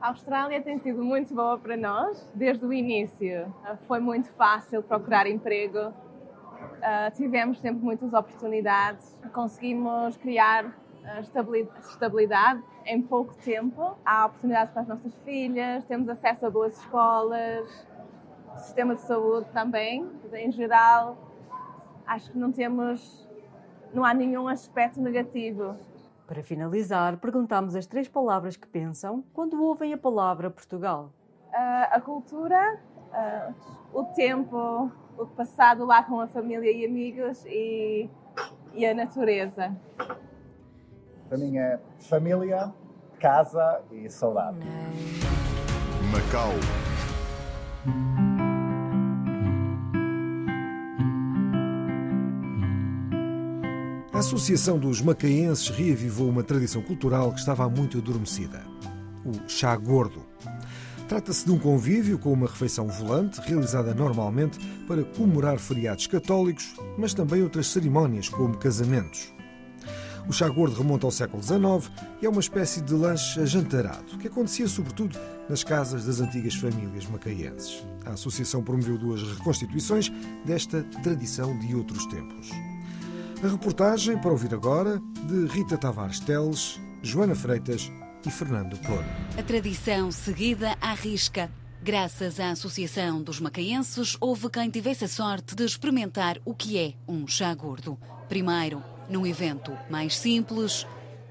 A 0.02 0.10
Austrália 0.10 0.62
tem 0.62 0.78
sido 0.78 1.02
muito 1.02 1.34
boa 1.34 1.58
para 1.58 1.78
nós 1.78 2.30
desde 2.36 2.66
o 2.66 2.74
início. 2.74 3.54
Foi 3.88 4.02
muito 4.02 4.30
fácil 4.34 4.84
procurar 4.84 5.28
emprego. 5.28 5.80
Uh, 5.88 7.16
tivemos 7.16 7.62
sempre 7.62 7.82
muitas 7.82 8.12
oportunidades. 8.12 9.18
Conseguimos 9.32 10.18
criar 10.18 10.76
estabilidade 11.82 12.62
em 12.86 13.02
pouco 13.02 13.34
tempo. 13.38 13.98
Há 14.06 14.26
oportunidades 14.26 14.74
para 14.74 14.82
as 14.82 14.88
nossas 14.90 15.14
filhas, 15.24 15.86
temos 15.86 16.10
acesso 16.10 16.46
a 16.46 16.50
boas 16.50 16.78
escolas, 16.78 17.88
sistema 18.58 18.94
de 18.96 19.02
saúde 19.02 19.48
também. 19.54 20.06
Em 20.34 20.52
geral, 20.52 21.18
acho 22.06 22.30
que 22.30 22.38
não 22.38 22.52
temos, 22.52 23.26
não 23.94 24.04
há 24.04 24.14
nenhum 24.14 24.50
aspecto 24.50 25.02
negativo. 25.02 25.78
Para 26.30 26.44
finalizar, 26.44 27.18
perguntamos 27.18 27.76
as 27.76 27.88
três 27.88 28.08
palavras 28.08 28.56
que 28.56 28.68
pensam 28.68 29.24
quando 29.34 29.64
ouvem 29.64 29.94
a 29.94 29.98
palavra 29.98 30.52
Portugal. 30.52 31.12
Uh, 31.48 31.88
a 31.90 32.00
cultura, 32.00 32.80
uh, 33.12 33.54
o 33.92 34.04
tempo, 34.14 34.92
o 35.18 35.26
passado 35.26 35.84
lá 35.84 36.04
com 36.04 36.22
a 36.22 36.28
família 36.28 36.72
e 36.72 36.86
amigos 36.86 37.44
e, 37.48 38.08
e 38.76 38.86
a 38.86 38.94
natureza. 38.94 39.76
Para 41.28 41.38
mim 41.40 41.58
é 41.58 41.80
família, 41.98 42.72
casa 43.20 43.82
e 43.92 44.08
saudade. 44.08 44.60
Macau. 46.12 46.52
A 54.20 54.22
Associação 54.22 54.78
dos 54.78 55.00
Macaenses 55.00 55.70
reavivou 55.70 56.28
uma 56.28 56.44
tradição 56.44 56.82
cultural 56.82 57.32
que 57.32 57.40
estava 57.40 57.70
muito 57.70 58.00
adormecida: 58.00 58.62
o 59.24 59.50
chá 59.50 59.74
gordo. 59.78 60.26
Trata-se 61.08 61.46
de 61.46 61.54
um 61.54 61.58
convívio 61.58 62.20
com 62.20 62.34
uma 62.34 62.48
refeição 62.48 62.86
volante, 62.86 63.40
realizada 63.40 63.94
normalmente 63.94 64.60
para 64.86 65.06
comemorar 65.06 65.58
feriados 65.58 66.06
católicos, 66.06 66.76
mas 66.98 67.14
também 67.14 67.42
outras 67.42 67.68
cerimónias, 67.68 68.28
como 68.28 68.58
casamentos. 68.58 69.34
O 70.28 70.34
chá 70.34 70.50
gordo 70.50 70.76
remonta 70.76 71.08
ao 71.08 71.12
século 71.12 71.42
XIX 71.42 71.90
e 72.22 72.26
é 72.26 72.30
uma 72.30 72.42
espécie 72.42 72.82
de 72.82 72.94
lanche 72.94 73.40
ajantarado, 73.40 74.18
que 74.18 74.28
acontecia 74.28 74.68
sobretudo 74.68 75.18
nas 75.48 75.64
casas 75.64 76.04
das 76.04 76.20
antigas 76.20 76.56
famílias 76.56 77.08
macaenses. 77.08 77.86
A 78.06 78.10
associação 78.10 78.62
promoveu 78.62 78.98
duas 78.98 79.24
reconstituições 79.24 80.12
desta 80.46 80.84
tradição 81.04 81.58
de 81.60 81.74
outros 81.74 82.06
tempos. 82.08 82.50
A 83.42 83.48
reportagem, 83.48 84.18
para 84.18 84.32
ouvir 84.32 84.54
agora, 84.54 85.02
de 85.26 85.46
Rita 85.46 85.78
Tavares 85.78 86.20
Teles, 86.20 86.78
Joana 87.02 87.34
Freitas 87.34 87.90
e 88.28 88.30
Fernando 88.30 88.78
Poro. 88.80 89.06
A 89.38 89.42
tradição 89.42 90.12
seguida 90.12 90.76
à 90.82 90.94
risca. 90.94 91.50
Graças 91.82 92.38
à 92.38 92.52
Associação 92.52 93.24
dos 93.24 93.40
Macaenses, 93.40 94.18
houve 94.20 94.50
quem 94.50 94.70
tivesse 94.70 95.06
a 95.06 95.08
sorte 95.08 95.56
de 95.56 95.64
experimentar 95.64 96.38
o 96.44 96.54
que 96.54 96.78
é 96.78 96.94
um 97.08 97.26
chá 97.26 97.56
gordo. 97.56 97.98
Primeiro, 98.28 98.84
num 99.10 99.26
evento 99.26 99.72
mais 99.90 100.18
simples, 100.18 100.86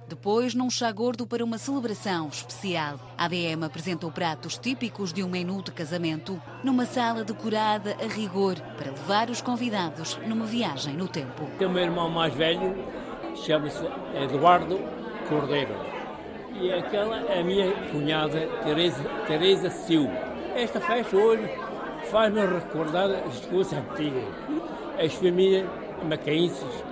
depois, 0.09 0.55
num 0.55 0.71
chá 0.71 0.91
gordo 0.91 1.27
para 1.27 1.45
uma 1.45 1.59
celebração 1.59 2.29
especial, 2.29 2.99
a 3.17 3.27
ADM 3.27 3.63
apresentou 3.65 4.11
pratos 4.11 4.57
típicos 4.57 5.13
de 5.13 5.23
um 5.23 5.29
menu 5.29 5.63
de 5.63 5.71
casamento 5.71 6.41
numa 6.65 6.87
sala 6.87 7.23
decorada 7.25 7.95
a 8.03 8.07
rigor 8.07 8.59
para 8.79 8.91
levar 8.91 9.29
os 9.29 9.43
convidados 9.43 10.19
numa 10.27 10.47
viagem 10.47 10.95
no 10.95 11.07
tempo. 11.07 11.47
Tem 11.59 11.69
o 11.69 11.71
meu 11.71 11.83
irmão 11.83 12.09
mais 12.09 12.33
velho, 12.35 12.75
chama-se 13.35 13.85
Eduardo 14.15 14.81
Cordeiro. 15.29 15.75
E 16.59 16.73
aquela 16.73 17.21
é 17.31 17.41
a 17.41 17.45
minha 17.45 17.71
cunhada, 17.91 18.49
Teresa, 18.65 19.05
Teresa 19.27 19.69
Silva. 19.69 20.17
Esta 20.57 20.81
festa 20.81 21.15
hoje 21.15 21.49
faz-nos 22.11 22.51
recordar 22.51 23.11
as 23.11 23.45
coisas 23.45 23.75
antigas. 23.75 24.25
As 24.99 25.13
famílias 25.13 25.69
macaenses 26.09 26.83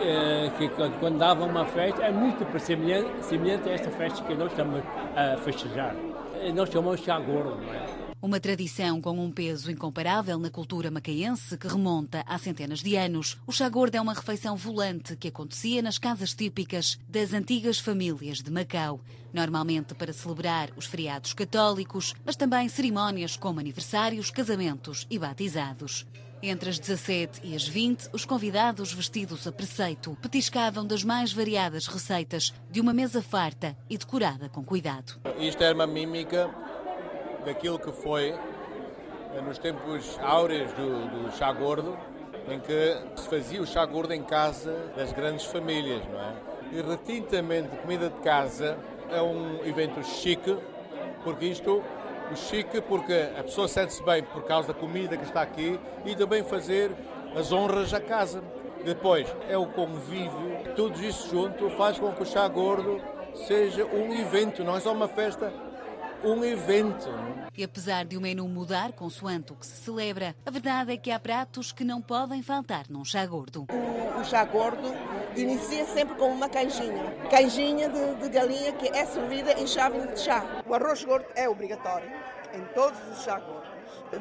eh, 0.00 0.50
que 0.58 0.68
quando 0.98 1.18
dava 1.18 1.44
uma 1.44 1.64
festa 1.66 2.02
é 2.02 2.10
muito 2.10 2.44
semelhante, 2.58 3.24
semelhante 3.24 3.68
a 3.68 3.72
esta 3.72 3.90
festa 3.90 4.24
que 4.24 4.34
nós 4.34 4.50
estamos 4.50 4.82
a 5.14 5.36
festejar. 5.38 5.94
Eh, 6.40 6.52
nós 6.52 6.70
chamamos 6.70 7.00
chá 7.00 7.18
gordo, 7.18 7.56
não 7.60 7.72
é? 7.72 8.10
Uma 8.22 8.38
tradição 8.38 9.00
com 9.00 9.18
um 9.18 9.30
peso 9.30 9.70
incomparável 9.70 10.38
na 10.38 10.50
cultura 10.50 10.90
macaense 10.90 11.56
que 11.56 11.66
remonta 11.66 12.22
há 12.26 12.36
centenas 12.36 12.80
de 12.80 12.94
anos. 12.94 13.38
O 13.46 13.52
chá 13.52 13.66
gordo 13.66 13.94
é 13.94 14.00
uma 14.00 14.12
refeição 14.12 14.56
volante 14.56 15.16
que 15.16 15.28
acontecia 15.28 15.80
nas 15.80 15.96
casas 15.96 16.34
típicas 16.34 16.98
das 17.08 17.32
antigas 17.32 17.78
famílias 17.78 18.42
de 18.42 18.50
Macau, 18.50 19.00
normalmente 19.32 19.94
para 19.94 20.12
celebrar 20.12 20.68
os 20.76 20.84
feriados 20.84 21.32
católicos, 21.32 22.14
mas 22.22 22.36
também 22.36 22.68
cerimónias 22.68 23.38
como 23.38 23.58
aniversários, 23.58 24.30
casamentos 24.30 25.06
e 25.08 25.18
batizados. 25.18 26.06
Entre 26.42 26.70
as 26.70 26.78
17 26.78 27.40
e 27.44 27.54
as 27.54 27.68
20, 27.68 28.08
os 28.14 28.24
convidados 28.24 28.94
vestidos 28.94 29.46
a 29.46 29.52
preceito 29.52 30.16
petiscavam 30.22 30.86
das 30.86 31.04
mais 31.04 31.34
variadas 31.34 31.86
receitas 31.86 32.54
de 32.70 32.80
uma 32.80 32.94
mesa 32.94 33.20
farta 33.20 33.76
e 33.90 33.98
decorada 33.98 34.48
com 34.48 34.64
cuidado. 34.64 35.20
Isto 35.38 35.62
era 35.62 35.74
uma 35.74 35.86
mímica 35.86 36.48
daquilo 37.44 37.78
que 37.78 37.92
foi 37.92 38.34
nos 39.46 39.58
tempos 39.58 40.18
áureos 40.20 40.72
do, 40.72 41.24
do 41.24 41.36
chá 41.36 41.52
gordo, 41.52 41.98
em 42.48 42.58
que 42.58 43.20
se 43.20 43.28
fazia 43.28 43.60
o 43.60 43.66
chá 43.66 43.84
gordo 43.84 44.14
em 44.14 44.22
casa 44.22 44.72
das 44.96 45.12
grandes 45.12 45.44
famílias, 45.44 46.02
não 46.08 46.20
é? 46.20 46.34
E 46.72 46.80
retintamente, 46.80 47.76
comida 47.76 48.08
de 48.08 48.18
casa 48.20 48.78
é 49.10 49.20
um 49.20 49.62
evento 49.66 50.02
chique, 50.02 50.56
porque 51.22 51.44
isto 51.44 51.82
chique 52.36 52.80
porque 52.80 53.12
a 53.38 53.42
pessoa 53.42 53.68
sente-se 53.68 54.02
bem 54.02 54.22
por 54.22 54.44
causa 54.44 54.68
da 54.68 54.74
comida 54.74 55.16
que 55.16 55.24
está 55.24 55.42
aqui 55.42 55.78
e 56.04 56.14
também 56.14 56.42
fazer 56.44 56.90
as 57.36 57.52
honras 57.52 57.92
à 57.92 58.00
casa. 58.00 58.42
Depois 58.84 59.26
é 59.48 59.58
o 59.58 59.66
convívio, 59.66 60.74
tudo 60.74 61.02
isso 61.02 61.28
junto 61.30 61.68
faz 61.70 61.98
com 61.98 62.12
que 62.12 62.22
o 62.22 62.26
chá 62.26 62.48
gordo 62.48 63.00
seja 63.46 63.84
um 63.84 64.12
evento, 64.14 64.64
não 64.64 64.76
é 64.76 64.80
só 64.80 64.92
uma 64.92 65.06
festa, 65.06 65.52
um 66.24 66.44
evento. 66.44 67.08
E 67.56 67.64
apesar 67.64 68.04
de 68.04 68.16
o 68.16 68.20
menu 68.20 68.46
mudar 68.48 68.92
consoante 68.92 69.52
o 69.52 69.56
que 69.56 69.66
se 69.66 69.82
celebra, 69.82 70.34
a 70.44 70.50
verdade 70.50 70.92
é 70.92 70.96
que 70.96 71.10
há 71.10 71.18
pratos 71.18 71.72
que 71.72 71.84
não 71.84 72.00
podem 72.00 72.42
faltar 72.42 72.86
num 72.88 73.04
chá 73.04 73.24
gordo. 73.26 73.66
O, 73.70 74.20
o 74.20 74.24
chá 74.24 74.44
gordo 74.44 74.92
inicia 75.36 75.84
sempre 75.86 76.14
com 76.16 76.28
uma 76.28 76.48
canjinha. 76.48 77.14
Canjinha 77.30 77.88
de, 77.88 78.14
de 78.14 78.28
galinha 78.28 78.72
que 78.72 78.88
é 78.88 79.04
servida 79.06 79.52
em 79.52 79.66
chave 79.66 79.98
de 80.06 80.20
chá. 80.20 80.44
O 80.66 80.74
arroz 80.74 81.04
gordo 81.04 81.26
é 81.34 81.48
obrigatório 81.48 82.10
em 82.54 82.62
todos 82.74 82.98
os 83.12 83.22
chá 83.22 83.38
gordos. 83.38 83.70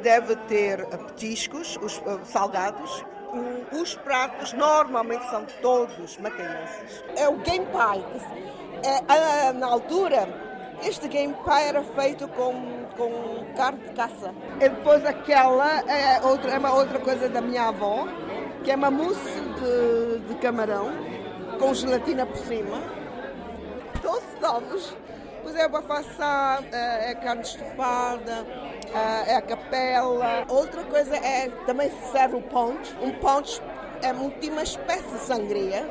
Deve 0.01 0.35
ter 0.47 0.85
petiscos, 0.85 1.77
os 1.81 1.97
uh, 1.99 2.19
salgados, 2.23 3.03
os 3.71 3.95
pratos 3.95 4.53
normalmente 4.53 5.27
são 5.29 5.45
todos 5.61 6.17
macaenses. 6.17 7.03
É 7.15 7.27
o 7.27 7.37
game 7.37 7.65
pie. 7.65 8.03
É, 8.83 9.53
na 9.53 9.67
altura, 9.67 10.27
este 10.83 11.07
game 11.07 11.33
pie 11.33 11.63
era 11.67 11.83
feito 11.83 12.27
com, 12.29 12.53
com 12.97 13.53
carne 13.55 13.79
de 13.79 13.93
caça. 13.93 14.33
E 14.57 14.69
depois 14.69 15.05
aquela 15.05 15.79
é, 15.81 16.21
outra, 16.21 16.51
é 16.51 16.57
uma 16.57 16.73
outra 16.73 16.99
coisa 16.99 17.29
da 17.29 17.41
minha 17.41 17.67
avó, 17.67 18.07
que 18.63 18.71
é 18.71 18.75
uma 18.75 18.91
mousse 18.91 19.39
de, 19.39 20.19
de 20.27 20.35
camarão 20.35 20.91
com 21.59 21.73
gelatina 21.73 22.25
por 22.25 22.37
cima. 22.37 22.81
Doce 24.01 24.37
de 24.37 24.45
ovos. 24.45 24.95
Pois 25.41 25.55
é 25.55 25.67
bafaçá, 25.67 26.59
é, 26.71 27.11
é 27.11 27.15
carne 27.15 27.41
estufada, 27.41 28.45
é, 28.93 29.31
é 29.31 29.35
a 29.35 29.41
capela. 29.41 30.45
Outra 30.49 30.83
coisa 30.83 31.15
é, 31.15 31.49
também 31.65 31.89
se 31.89 32.11
serve 32.11 32.35
o 32.35 32.41
ponche. 32.41 32.95
Um 33.01 33.11
ponche 33.13 33.61
é 34.01 34.11
uma 34.11 34.63
espécie 34.63 35.11
de 35.11 35.19
sangria. 35.19 35.87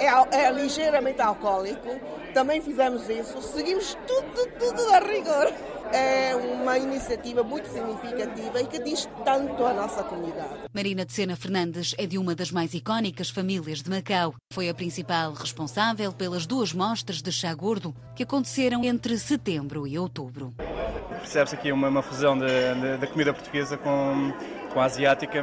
É, 0.00 0.44
é 0.44 0.50
ligeiramente 0.50 1.20
alcoólico. 1.20 1.88
Também 2.34 2.60
fizemos 2.60 3.08
isso. 3.08 3.40
Seguimos 3.42 3.96
tudo, 4.06 4.46
tudo 4.58 4.94
a 4.94 4.98
rigor 4.98 5.52
é 5.92 6.34
uma 6.34 6.78
iniciativa 6.78 7.42
muito 7.42 7.68
significativa 7.68 8.60
e 8.60 8.66
que 8.66 8.78
diz 8.82 9.08
tanto 9.24 9.64
à 9.64 9.72
nossa 9.74 10.02
comunidade. 10.02 10.60
Marina 10.72 11.04
de 11.04 11.12
Sena 11.12 11.36
Fernandes 11.36 11.94
é 11.98 12.06
de 12.06 12.18
uma 12.18 12.34
das 12.34 12.50
mais 12.50 12.74
icónicas 12.74 13.30
famílias 13.30 13.82
de 13.82 13.90
Macau. 13.90 14.34
Foi 14.52 14.68
a 14.68 14.74
principal 14.74 15.32
responsável 15.32 16.12
pelas 16.12 16.46
duas 16.46 16.72
mostras 16.72 17.20
de 17.20 17.30
chá 17.30 17.54
gordo 17.54 17.94
que 18.14 18.22
aconteceram 18.22 18.84
entre 18.84 19.18
setembro 19.18 19.86
e 19.86 19.98
outubro. 19.98 20.54
Percebe-se 21.18 21.54
aqui 21.54 21.70
uma, 21.70 21.88
uma 21.88 22.02
fusão 22.02 22.36
da 22.38 23.06
comida 23.06 23.32
portuguesa 23.32 23.76
com, 23.76 24.32
com 24.72 24.80
a 24.80 24.84
asiática 24.84 25.42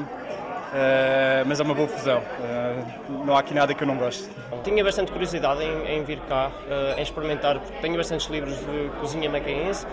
Uh, 0.70 1.44
mas 1.48 1.60
é 1.60 1.64
uma 1.64 1.74
boa 1.74 1.88
fusão. 1.88 2.20
Uh, 2.20 3.26
não 3.26 3.36
há 3.36 3.40
aqui 3.40 3.56
nada 3.56 3.74
que 3.74 3.84
eu 3.84 3.88
não 3.88 3.98
goste. 3.98 4.30
Tinha 4.64 4.84
bastante 4.84 5.12
curiosidade 5.12 5.64
em, 5.64 5.98
em 5.98 6.04
vir 6.04 6.20
cá, 6.22 6.50
uh, 6.50 7.00
em 7.00 7.02
experimentar, 7.02 7.60
porque 7.60 7.80
tenho 7.80 7.98
bastantes 7.98 8.28
livros 8.28 8.56
de 8.56 8.90
cozinha 9.00 9.30
macaense. 9.30 9.88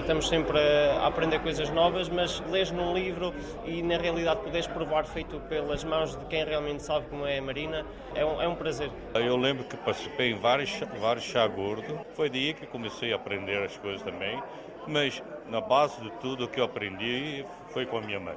estamos 0.00 0.28
sempre 0.28 0.58
a 0.58 1.06
aprender 1.06 1.40
coisas 1.40 1.68
novas, 1.68 2.08
mas 2.08 2.42
lês 2.50 2.70
num 2.70 2.94
livro 2.94 3.34
e 3.66 3.82
na 3.82 3.98
realidade 3.98 4.40
podes 4.40 4.66
provar 4.66 5.04
feito 5.04 5.38
pelas 5.50 5.84
mãos 5.84 6.16
de 6.16 6.24
quem 6.26 6.44
realmente 6.44 6.82
sabe 6.82 7.04
como 7.10 7.26
é 7.26 7.38
a 7.38 7.42
marina, 7.42 7.84
é 8.14 8.24
um, 8.24 8.40
é 8.40 8.48
um 8.48 8.54
prazer. 8.54 8.90
Eu 9.14 9.36
lembro 9.36 9.64
que 9.64 9.76
participei 9.76 10.30
em 10.30 10.38
vários, 10.38 10.72
vários 10.98 11.24
chá 11.24 11.46
gordo, 11.46 12.00
foi 12.14 12.30
daí 12.30 12.54
que 12.54 12.66
comecei 12.66 13.12
a 13.12 13.16
aprender 13.16 13.62
as 13.62 13.76
coisas 13.76 14.02
também, 14.02 14.40
mas 14.86 15.22
na 15.50 15.60
base 15.60 16.00
de 16.00 16.10
tudo 16.20 16.44
o 16.44 16.48
que 16.48 16.60
eu 16.60 16.64
aprendi 16.64 17.44
foi 17.68 17.84
com 17.84 17.98
a 17.98 18.00
minha 18.00 18.20
mãe. 18.20 18.36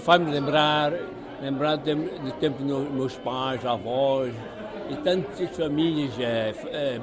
Faz-me 0.00 0.30
lembrar, 0.30 0.92
lembrar 1.40 1.76
do 1.76 1.84
tempo, 1.84 2.18
do 2.18 2.32
tempo 2.32 2.62
dos 2.62 2.90
meus 2.90 3.16
pais, 3.16 3.64
avós 3.64 4.34
e 4.90 4.96
tantas 4.96 5.56
famílias 5.56 6.12
é, 6.18 6.54
é, 6.70 7.00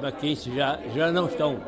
já, 0.54 0.78
já 0.94 1.10
não 1.10 1.26
estão. 1.26 1.60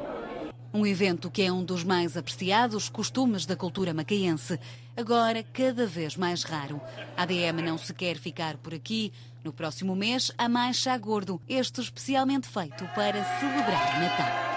Um 0.72 0.86
evento 0.86 1.30
que 1.30 1.42
é 1.42 1.52
um 1.52 1.62
dos 1.62 1.84
mais 1.84 2.16
apreciados 2.16 2.88
costumes 2.88 3.44
da 3.44 3.54
cultura 3.54 3.92
macaense, 3.92 4.58
agora 4.96 5.42
cada 5.52 5.86
vez 5.86 6.16
mais 6.16 6.44
raro. 6.44 6.80
A 7.16 7.24
ADM 7.24 7.60
não 7.62 7.76
se 7.76 7.92
quer 7.92 8.16
ficar 8.16 8.56
por 8.56 8.72
aqui. 8.72 9.12
No 9.44 9.52
próximo 9.52 9.96
mês 9.96 10.32
há 10.38 10.48
mais 10.48 10.76
chá 10.76 10.96
gordo, 10.96 11.40
este 11.48 11.80
especialmente 11.80 12.46
feito 12.46 12.86
para 12.94 13.22
celebrar 13.38 13.96
o 13.96 14.00
Natal. 14.00 14.52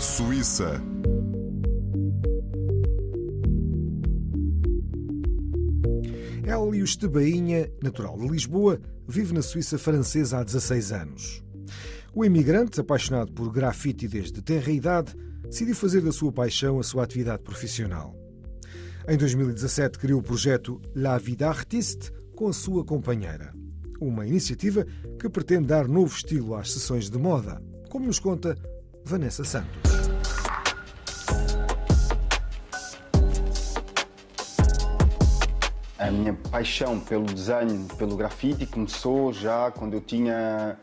Suíça 0.00 0.82
Helios 6.58 6.96
de 6.96 7.08
natural 7.80 8.18
de 8.18 8.26
Lisboa, 8.26 8.80
vive 9.06 9.32
na 9.32 9.42
Suíça 9.42 9.78
francesa 9.78 10.38
há 10.38 10.42
16 10.42 10.92
anos. 10.92 11.44
O 12.12 12.24
imigrante, 12.24 12.80
apaixonado 12.80 13.32
por 13.32 13.52
grafite 13.52 14.08
desde 14.08 14.42
tenra 14.42 14.72
idade, 14.72 15.14
decidiu 15.44 15.76
fazer 15.76 16.00
da 16.00 16.10
sua 16.10 16.32
paixão 16.32 16.80
a 16.80 16.82
sua 16.82 17.04
atividade 17.04 17.44
profissional. 17.44 18.12
Em 19.08 19.16
2017 19.16 19.98
criou 19.98 20.18
o 20.18 20.22
projeto 20.22 20.82
La 20.96 21.16
Vida 21.16 21.48
Artiste 21.48 22.12
com 22.34 22.48
a 22.48 22.52
sua 22.52 22.84
companheira. 22.84 23.54
Uma 24.00 24.26
iniciativa 24.26 24.84
que 25.18 25.28
pretende 25.28 25.68
dar 25.68 25.86
novo 25.86 26.14
estilo 26.14 26.56
às 26.56 26.72
sessões 26.72 27.08
de 27.08 27.18
moda, 27.18 27.62
como 27.88 28.06
nos 28.06 28.18
conta 28.18 28.56
Vanessa 29.04 29.44
Santos. 29.44 29.87
A 36.08 36.10
minha 36.10 36.32
paixão 36.32 36.98
pelo 36.98 37.26
desenho, 37.26 37.86
pelo 37.98 38.16
grafite, 38.16 38.64
começou 38.64 39.30
já 39.30 39.70
quando 39.70 39.92
eu 39.92 40.00
tinha 40.00 40.78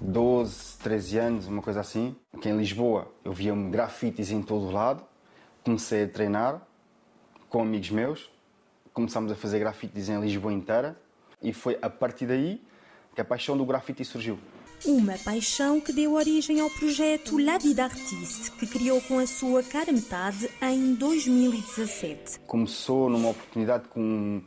12, 0.00 0.78
13 0.78 1.18
anos, 1.18 1.46
uma 1.46 1.60
coisa 1.60 1.80
assim. 1.80 2.16
Aqui 2.32 2.48
em 2.48 2.56
Lisboa 2.56 3.12
eu 3.22 3.30
via 3.30 3.54
grafites 3.54 4.30
em 4.30 4.40
todo 4.40 4.70
lado. 4.70 5.04
Comecei 5.62 6.04
a 6.04 6.08
treinar 6.08 6.62
com 7.50 7.60
amigos 7.60 7.90
meus. 7.90 8.30
Começámos 8.94 9.30
a 9.30 9.34
fazer 9.34 9.58
grafites 9.58 10.08
em 10.08 10.18
Lisboa 10.18 10.50
inteira. 10.50 10.98
E 11.42 11.52
foi 11.52 11.76
a 11.82 11.90
partir 11.90 12.24
daí 12.24 12.66
que 13.14 13.20
a 13.20 13.24
paixão 13.24 13.58
do 13.58 13.66
grafite 13.66 14.02
surgiu. 14.02 14.38
Uma 14.84 15.16
paixão 15.16 15.80
que 15.80 15.92
deu 15.92 16.12
origem 16.12 16.60
ao 16.60 16.68
projeto 16.68 17.38
La 17.42 17.56
Vida 17.56 17.84
Artiste, 17.84 18.50
que 18.52 18.66
criou 18.66 19.00
com 19.00 19.18
a 19.18 19.26
sua 19.26 19.62
cara 19.62 19.90
metade 19.90 20.50
em 20.60 20.94
2017. 20.94 22.40
Começou 22.40 23.08
numa 23.08 23.30
oportunidade 23.30 23.88
com. 23.88 24.42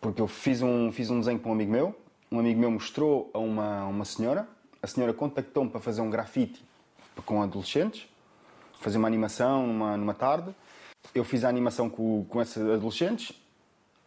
porque 0.00 0.20
eu 0.20 0.28
fiz 0.28 0.62
um, 0.62 0.92
fiz 0.92 1.10
um 1.10 1.18
desenho 1.18 1.40
com 1.40 1.50
um 1.50 1.52
amigo 1.52 1.72
meu. 1.72 1.96
Um 2.30 2.38
amigo 2.38 2.60
meu 2.60 2.70
mostrou 2.70 3.30
a 3.34 3.38
uma, 3.38 3.84
uma 3.86 4.04
senhora. 4.04 4.46
A 4.80 4.86
senhora 4.86 5.12
contactou-me 5.12 5.70
para 5.70 5.80
fazer 5.80 6.00
um 6.00 6.10
grafite 6.10 6.64
com 7.26 7.42
adolescentes, 7.42 8.08
fazer 8.80 8.98
uma 8.98 9.08
animação 9.08 9.66
numa, 9.66 9.96
numa 9.96 10.14
tarde. 10.14 10.54
Eu 11.12 11.24
fiz 11.24 11.44
a 11.44 11.48
animação 11.48 11.90
com, 11.90 12.24
com 12.24 12.40
esses 12.40 12.56
adolescentes 12.56 13.41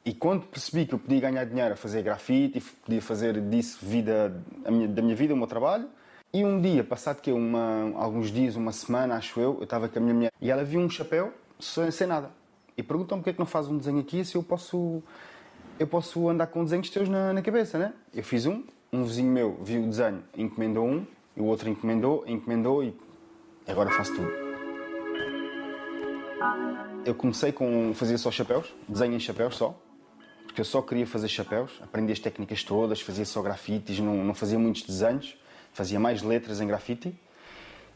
e 0.05 0.13
quando 0.13 0.45
percebi 0.45 0.85
que 0.85 0.93
eu 0.93 0.99
podia 0.99 1.19
ganhar 1.19 1.43
dinheiro 1.45 1.73
a 1.73 1.75
fazer 1.75 2.03
grafite 2.03 2.61
podia 2.61 3.01
fazer 3.01 3.41
disso 3.41 3.79
vida, 3.81 4.39
minha, 4.69 4.87
da 4.87 5.01
minha 5.01 5.15
vida 5.15 5.33
o 5.33 5.37
meu 5.37 5.47
trabalho, 5.47 5.89
e 6.31 6.45
um 6.45 6.61
dia, 6.61 6.83
passado 6.83 7.21
que 7.21 7.31
uma, 7.31 7.91
alguns 7.95 8.29
dias, 8.29 8.55
uma 8.55 8.71
semana, 8.71 9.15
acho 9.15 9.39
eu, 9.39 9.55
eu 9.57 9.63
estava 9.63 9.89
com 9.89 9.97
a 9.97 10.01
minha 10.01 10.13
mulher 10.13 10.31
e 10.39 10.51
ela 10.51 10.63
viu 10.63 10.79
um 10.79 10.89
chapéu 10.89 11.33
sem, 11.59 11.89
sem 11.89 12.05
nada. 12.05 12.29
E 12.77 12.83
perguntou-me 12.83 13.23
porque 13.23 13.31
é 13.31 13.33
que 13.33 13.39
não 13.39 13.47
faz 13.47 13.67
um 13.67 13.77
desenho 13.77 13.99
aqui 13.99 14.23
se 14.23 14.35
eu 14.35 14.43
posso, 14.43 15.01
eu 15.79 15.87
posso 15.87 16.29
andar 16.29 16.47
com 16.47 16.63
desenhos 16.63 16.89
teus 16.89 17.09
na, 17.09 17.33
na 17.33 17.41
cabeça, 17.41 17.79
né? 17.79 17.93
Eu 18.13 18.23
fiz 18.23 18.45
um, 18.45 18.63
um 18.93 19.05
vizinho 19.05 19.31
meu 19.31 19.57
viu 19.63 19.81
o 19.81 19.87
desenho, 19.87 20.21
encomendou 20.37 20.85
um, 20.85 21.07
e 21.35 21.41
o 21.41 21.45
outro 21.45 21.67
encomendou, 21.67 22.23
encomendou 22.27 22.83
e 22.83 22.93
agora 23.65 23.89
faço 23.89 24.13
tudo. 24.13 24.29
Eu 27.05 27.15
comecei 27.15 27.51
com 27.51 27.93
fazer 27.95 28.17
só 28.17 28.29
chapéus, 28.29 28.71
desenho 28.87 29.15
em 29.15 29.19
chapéus 29.19 29.55
só 29.55 29.84
porque 30.55 30.61
eu 30.61 30.65
só 30.65 30.81
queria 30.81 31.05
fazer 31.05 31.27
chapéus, 31.27 31.69
aprendi 31.81 32.13
as 32.13 32.19
técnicas 32.19 32.63
todas, 32.63 33.01
fazia 33.01 33.25
só 33.25 33.41
grafites, 33.41 33.99
não, 33.99 34.23
não 34.23 34.33
fazia 34.33 34.57
muitos 34.57 34.83
desenhos, 34.83 35.35
fazia 35.73 35.99
mais 35.99 36.21
letras 36.21 36.61
em 36.61 36.67
grafite. 36.67 37.13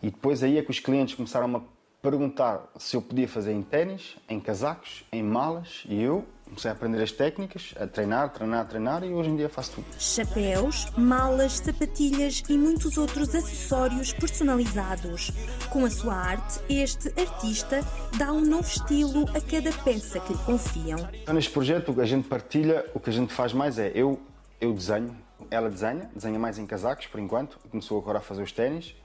E 0.03 0.11
depois 0.11 0.43
aí 0.43 0.57
é 0.57 0.61
que 0.61 0.69
os 0.69 0.77
clientes 0.77 1.15
começaram 1.15 1.55
a 1.55 1.61
perguntar 2.01 2.65
se 2.77 2.95
eu 2.95 3.01
podia 3.01 3.27
fazer 3.27 3.51
em 3.51 3.61
ténis, 3.61 4.17
em 4.27 4.39
casacos, 4.39 5.03
em 5.11 5.21
malas, 5.21 5.83
e 5.87 6.01
eu 6.01 6.25
comecei 6.45 6.71
a 6.71 6.73
aprender 6.73 7.03
as 7.03 7.11
técnicas, 7.11 7.75
a 7.79 7.85
treinar, 7.85 8.33
treinar, 8.33 8.67
treinar, 8.67 9.03
e 9.03 9.13
hoje 9.13 9.29
em 9.29 9.35
dia 9.35 9.47
faço 9.47 9.73
tudo. 9.73 9.85
Chapéus, 9.99 10.89
malas, 10.97 11.57
sapatilhas 11.57 12.41
e 12.49 12.57
muitos 12.57 12.97
outros 12.97 13.35
acessórios 13.35 14.13
personalizados. 14.13 15.31
Com 15.69 15.85
a 15.85 15.89
sua 15.91 16.15
arte, 16.15 16.59
este 16.67 17.09
artista 17.19 17.81
dá 18.17 18.31
um 18.31 18.41
novo 18.41 18.67
estilo 18.67 19.25
a 19.35 19.41
cada 19.41 19.71
peça 19.83 20.19
que 20.19 20.33
lhe 20.33 20.39
confiam. 20.39 21.07
Então, 21.13 21.35
neste 21.35 21.51
projeto, 21.51 22.01
a 22.01 22.05
gente 22.05 22.27
partilha, 22.27 22.83
o 22.95 22.99
que 22.99 23.11
a 23.11 23.13
gente 23.13 23.31
faz 23.31 23.53
mais 23.53 23.77
é 23.77 23.91
eu, 23.93 24.19
eu 24.59 24.73
desenho, 24.73 25.15
ela 25.51 25.69
desenha, 25.69 26.09
desenha 26.15 26.39
mais 26.39 26.57
em 26.57 26.65
casacos 26.65 27.05
por 27.05 27.19
enquanto, 27.19 27.59
começou 27.69 27.99
agora 27.99 28.17
a 28.17 28.21
fazer 28.21 28.41
os 28.41 28.51
ténis 28.51 28.95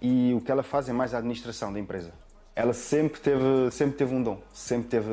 e 0.00 0.34
o 0.34 0.40
que 0.40 0.50
ela 0.50 0.62
faz 0.62 0.88
é 0.88 0.92
mais 0.92 1.14
a 1.14 1.18
administração 1.18 1.72
da 1.72 1.78
empresa. 1.78 2.12
Ela 2.54 2.72
sempre 2.72 3.20
teve, 3.20 3.70
sempre 3.70 3.96
teve 3.96 4.14
um 4.14 4.22
dom, 4.22 4.40
sempre 4.52 4.88
teve, 4.88 5.10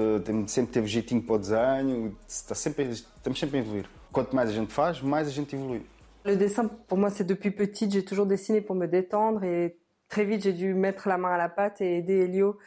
sempre 0.48 0.72
teve 0.72 0.88
jeitinho 0.88 1.22
para 1.22 1.36
o 1.36 1.40
desenho, 1.40 2.18
está 2.28 2.56
sempre, 2.56 2.90
estamos 2.90 3.38
sempre 3.38 3.58
a 3.58 3.60
evoluir. 3.60 3.86
Quanto 4.12 4.36
mais 4.36 4.50
a 4.50 4.54
gente 4.54 4.72
faz, 4.72 5.02
mais 5.02 5.28
a 5.28 5.32
gente 5.32 5.56
evolui. 5.56 5.86
Le 6.26 6.38
dessin, 6.38 6.70
pour 6.88 6.98
moi, 6.98 7.10
c'est 7.10 7.26
depuis 7.26 7.52
petite, 7.52 7.92
j'ai 7.92 8.06
toujours 8.06 8.26
dessiné 8.26 8.62
pour 8.62 8.76
me 8.76 8.88
détendre 8.88 9.44
et 9.44 9.76
très 10.08 10.24
vite, 10.24 10.44
j'ai 10.44 10.54
dû 10.54 10.74
mettre 10.74 11.10
la 11.10 11.18
main 11.18 11.34
à 11.34 11.38
la 11.38 11.50
pâte 11.50 11.82
et 11.82 11.98
aider 11.98 12.20
Elio 12.26 12.58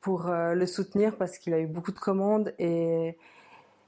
pour 0.00 0.26
euh, 0.26 0.54
le 0.54 0.66
soutenir 0.66 1.16
parce 1.16 1.38
qu'il 1.38 1.54
a 1.54 1.60
eu 1.60 1.66
beaucoup 1.68 1.92
de 1.92 1.98
commandes 2.00 2.52
et, 2.58 3.16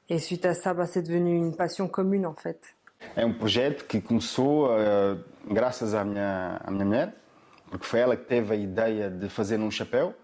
et 0.09 0.19
suite 0.21 0.47
à 0.47 0.55
ça, 0.55 0.73
bah, 0.73 0.87
c'est 0.87 1.03
devenu 1.03 1.37
une 1.37 1.57
passion 1.57 1.89
commune 1.89 2.27
en 2.27 2.35
fait. 2.35 2.61
É 3.17 3.25
um 3.25 3.33
projeto 3.33 3.85
que 3.85 4.01
começou 4.01 4.67
uh, 4.67 5.19
graças 5.49 5.95
à 5.95 6.05
minha, 6.05 6.61
à 6.65 6.71
minha 6.71 6.85
mulher, 6.85 7.15
porque 7.69 7.87
foi 7.87 8.01
ela 8.01 8.17
que 8.17 8.25
teve 8.25 8.55
a 8.55 8.57
ideia 8.57 9.11
de 9.11 9.29
fazer 9.29 9.59
um 9.61 9.71
chapéu. 9.71 10.15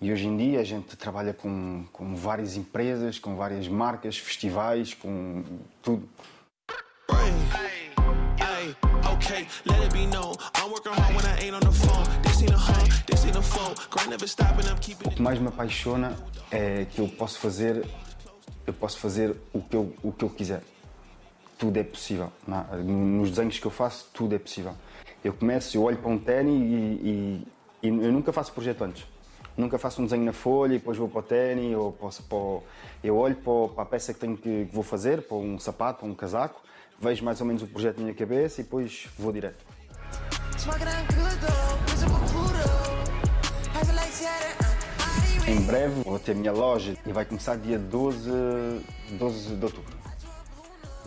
E 0.00 0.12
hoje 0.12 0.26
em 0.26 0.36
dia 0.36 0.60
a 0.60 0.64
gente 0.64 0.96
trabalha 0.96 1.34
com, 1.34 1.84
com 1.92 2.14
várias 2.14 2.56
empresas, 2.56 3.18
com 3.18 3.34
várias 3.36 3.66
marcas, 3.66 4.16
festivais, 4.16 4.94
com 4.94 5.42
tudo. 5.82 6.08
O 15.04 15.10
que 15.10 15.22
mais 15.22 15.38
me 15.38 15.48
apaixona 15.48 16.16
é 16.50 16.84
que 16.84 17.00
eu 17.00 17.08
posso 17.08 17.38
fazer, 17.40 17.84
eu 18.66 18.72
posso 18.72 18.98
fazer 18.98 19.36
o 19.52 19.60
que 19.60 19.76
eu, 19.76 19.94
o 20.02 20.12
que 20.12 20.24
eu 20.24 20.30
quiser. 20.30 20.62
Tudo 21.58 21.76
é 21.76 21.82
possível. 21.82 22.32
Nos 22.84 23.30
desenhos 23.30 23.58
que 23.58 23.66
eu 23.66 23.70
faço, 23.70 24.08
tudo 24.12 24.36
é 24.36 24.38
possível. 24.38 24.74
Eu 25.28 25.34
começo, 25.34 25.76
eu 25.76 25.82
olho 25.82 25.98
para 25.98 26.10
um 26.10 26.18
ténis 26.18 26.54
e, 26.54 26.64
e, 26.64 27.46
e 27.82 27.88
eu 27.88 28.10
nunca 28.10 28.32
faço 28.32 28.50
projeto 28.50 28.82
antes. 28.82 29.06
Nunca 29.58 29.78
faço 29.78 30.00
um 30.00 30.06
desenho 30.06 30.24
na 30.24 30.32
folha 30.32 30.72
e 30.72 30.78
depois 30.78 30.96
vou 30.96 31.06
para 31.06 31.18
o 31.18 31.22
ténis 31.22 31.76
ou 31.76 31.92
para, 31.92 32.08
para, 32.08 32.60
eu 33.04 33.14
olho 33.14 33.36
para, 33.36 33.74
para 33.74 33.82
a 33.82 33.84
peça 33.84 34.14
que 34.14 34.20
tenho 34.20 34.38
que, 34.38 34.64
que, 34.64 34.74
vou 34.74 34.82
fazer, 34.82 35.20
para 35.20 35.36
um 35.36 35.58
sapato, 35.58 35.98
para 35.98 36.08
um 36.08 36.14
casaco, 36.14 36.62
vejo 36.98 37.22
mais 37.26 37.42
ou 37.42 37.46
menos 37.46 37.62
o 37.62 37.66
projeto 37.66 37.98
na 37.98 38.04
minha 38.04 38.14
cabeça 38.14 38.62
e 38.62 38.64
depois 38.64 39.06
vou 39.18 39.30
direto. 39.30 39.62
Em 45.46 45.60
breve 45.60 46.02
vou 46.04 46.18
ter 46.18 46.32
a 46.32 46.34
minha 46.36 46.52
loja 46.52 46.96
e 47.04 47.12
vai 47.12 47.26
começar 47.26 47.56
dia 47.56 47.78
12, 47.78 48.30
12 49.10 49.56
de 49.56 49.62
outubro. 49.62 49.94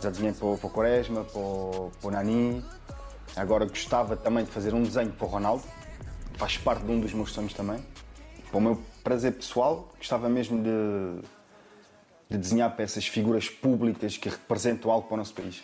Já 0.00 0.10
desenhei 0.10 0.32
para, 0.32 0.56
para 0.56 0.66
o 0.68 0.70
Quaresma, 0.70 1.24
para, 1.24 1.42
para 2.00 2.08
o 2.08 2.10
Nani. 2.12 2.64
Agora 3.34 3.64
gostava 3.64 4.16
também 4.16 4.44
de 4.44 4.50
fazer 4.50 4.74
um 4.74 4.82
desenho 4.82 5.10
para 5.12 5.26
o 5.26 5.30
Ronaldo, 5.30 5.64
faz 6.34 6.58
parte 6.58 6.84
de 6.84 6.90
um 6.90 7.00
dos 7.00 7.14
meus 7.14 7.32
sonhos 7.32 7.54
também. 7.54 7.82
Para 8.50 8.58
o 8.58 8.60
meu 8.60 8.82
prazer 9.02 9.32
pessoal, 9.32 9.88
gostava 9.96 10.28
mesmo 10.28 10.62
de, 10.62 11.26
de 12.28 12.36
desenhar 12.36 12.76
peças, 12.76 13.06
figuras 13.06 13.48
públicas 13.48 14.18
que 14.18 14.28
representam 14.28 14.90
algo 14.90 15.06
para 15.06 15.14
o 15.14 15.16
nosso 15.16 15.32
país. 15.32 15.62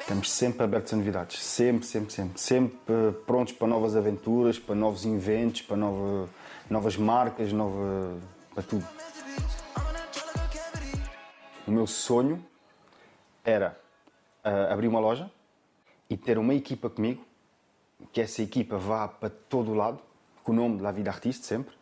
Estamos 0.00 0.30
sempre 0.30 0.62
abertos 0.62 0.92
a 0.92 0.96
novidades, 0.96 1.42
sempre, 1.42 1.84
sempre, 1.84 2.12
sempre. 2.12 2.40
Sempre 2.40 2.78
eh, 2.88 3.10
prontos 3.26 3.54
para 3.54 3.66
novas 3.66 3.96
aventuras, 3.96 4.56
para 4.56 4.76
novos 4.76 5.04
inventos, 5.04 5.62
para 5.62 5.76
nova, 5.76 6.28
novas 6.70 6.96
marcas, 6.96 7.52
nova, 7.52 8.16
para 8.54 8.62
tudo. 8.62 8.86
O 11.66 11.72
meu 11.72 11.88
sonho 11.88 12.40
era 13.44 13.76
uh, 14.46 14.72
abrir 14.72 14.86
uma 14.86 15.00
loja 15.00 15.30
e 16.08 16.16
ter 16.16 16.38
uma 16.38 16.54
equipa 16.54 16.88
comigo, 16.88 17.24
que 18.12 18.20
essa 18.20 18.42
equipa 18.42 18.78
vá 18.78 19.08
para 19.08 19.28
todo 19.28 19.72
o 19.72 19.74
lado, 19.74 19.98
com 20.44 20.52
o 20.52 20.54
nome 20.54 20.76
de 20.76 20.82
La 20.82 20.92
Vida 20.92 21.10
Artiste 21.10 21.44
sempre. 21.44 21.74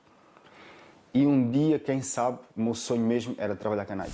E 1.12 1.27
um 1.27 1.50
dia, 1.50 1.79
quem 1.79 2.00
sabe, 2.00 2.38
o 2.57 2.62
meu 2.62 2.74
sonho 2.74 3.03
mesmo 3.03 3.35
era 3.38 3.55
trabalhar 3.55 3.85
com 3.85 3.92
a 3.92 3.96
Nike. 3.96 4.12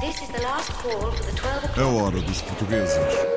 This 0.00 0.20
is 0.20 0.28
the 0.28 0.42
last 0.42 0.70
call 0.82 1.12
for 1.12 1.24
the 1.24 1.32
12 1.32 1.64
o'clock. 1.64 1.80
A 1.80 1.86
hora 1.86 2.20
dos 2.20 2.42
portugueses. 2.42 3.35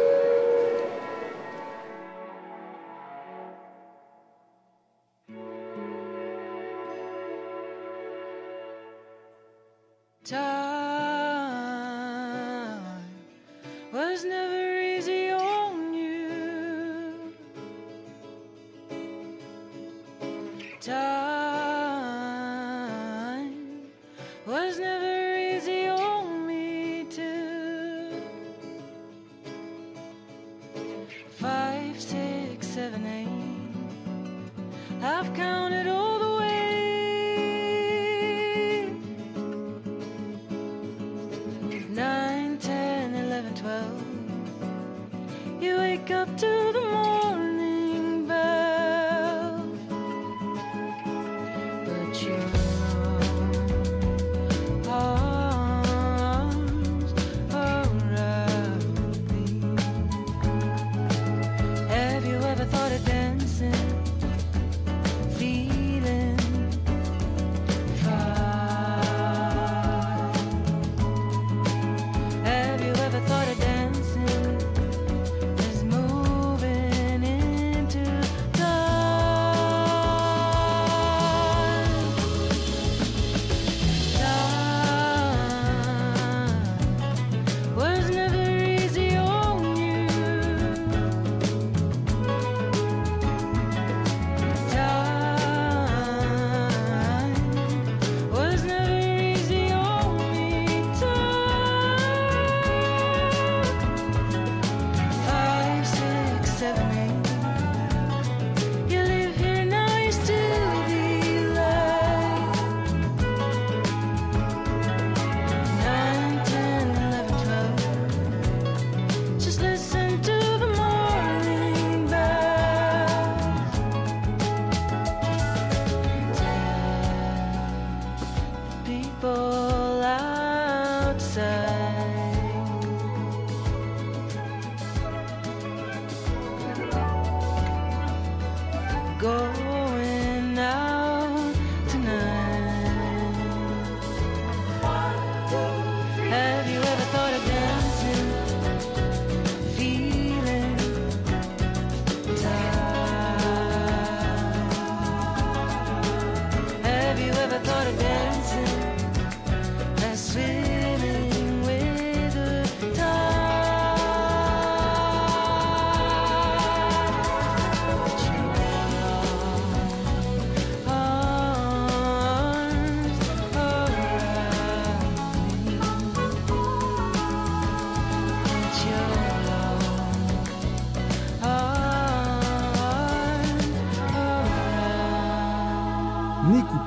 I've 35.01 35.33
counted 35.33 35.88
all 35.88 36.08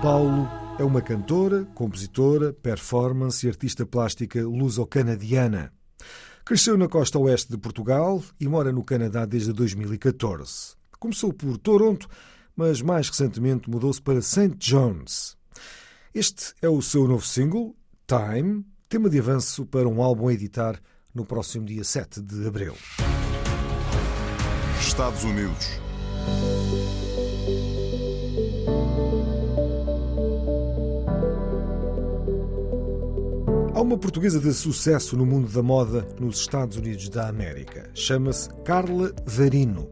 Paulo 0.02 0.48
é 0.80 0.82
uma 0.82 1.00
cantora, 1.00 1.64
compositora, 1.76 2.52
performance 2.52 3.46
e 3.46 3.48
artista 3.48 3.86
plástica 3.86 4.44
luso-canadiana. 4.44 5.72
Cresceu 6.44 6.76
na 6.76 6.88
costa 6.88 7.20
oeste 7.20 7.52
de 7.52 7.56
Portugal 7.56 8.20
e 8.40 8.48
mora 8.48 8.72
no 8.72 8.82
Canadá 8.82 9.24
desde 9.24 9.52
2014. 9.52 10.74
Começou 10.98 11.32
por 11.32 11.56
Toronto, 11.56 12.08
mas 12.56 12.82
mais 12.82 13.08
recentemente 13.08 13.70
mudou-se 13.70 14.02
para 14.02 14.20
St. 14.20 14.56
John's. 14.58 15.36
Este 16.12 16.52
é 16.60 16.68
o 16.68 16.82
seu 16.82 17.06
novo 17.06 17.24
single, 17.24 17.76
Time, 18.04 18.66
tema 18.88 19.08
de 19.08 19.20
avanço 19.20 19.64
para 19.64 19.88
um 19.88 20.02
álbum 20.02 20.26
a 20.26 20.34
editar 20.34 20.80
no 21.14 21.24
próximo 21.24 21.64
dia 21.64 21.84
7 21.84 22.20
de 22.20 22.44
abril. 22.44 22.74
Estados 24.80 25.22
Unidos. 25.22 25.80
Uma 33.82 33.98
portuguesa 33.98 34.38
de 34.38 34.52
sucesso 34.52 35.16
no 35.16 35.26
mundo 35.26 35.48
da 35.48 35.60
moda 35.60 36.06
nos 36.20 36.38
Estados 36.38 36.76
Unidos 36.76 37.08
da 37.08 37.28
América. 37.28 37.90
Chama-se 37.94 38.48
Carla 38.64 39.12
Varino. 39.26 39.90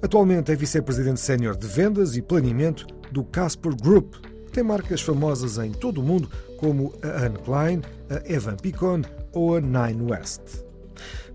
Atualmente 0.00 0.52
é 0.52 0.54
vice-presidente 0.54 1.18
sénior 1.18 1.56
de 1.56 1.66
vendas 1.66 2.16
e 2.16 2.22
planeamento 2.22 2.86
do 3.10 3.24
Casper 3.24 3.74
Group. 3.74 4.14
Tem 4.52 4.62
marcas 4.62 5.00
famosas 5.00 5.58
em 5.58 5.72
todo 5.72 6.00
o 6.00 6.04
mundo, 6.04 6.30
como 6.58 6.94
a 7.02 7.26
Anne 7.26 7.38
Klein, 7.38 7.82
a 8.08 8.32
Evan 8.32 8.56
Picon 8.56 9.02
ou 9.32 9.56
a 9.56 9.60
Nine 9.60 10.12
West. 10.12 10.42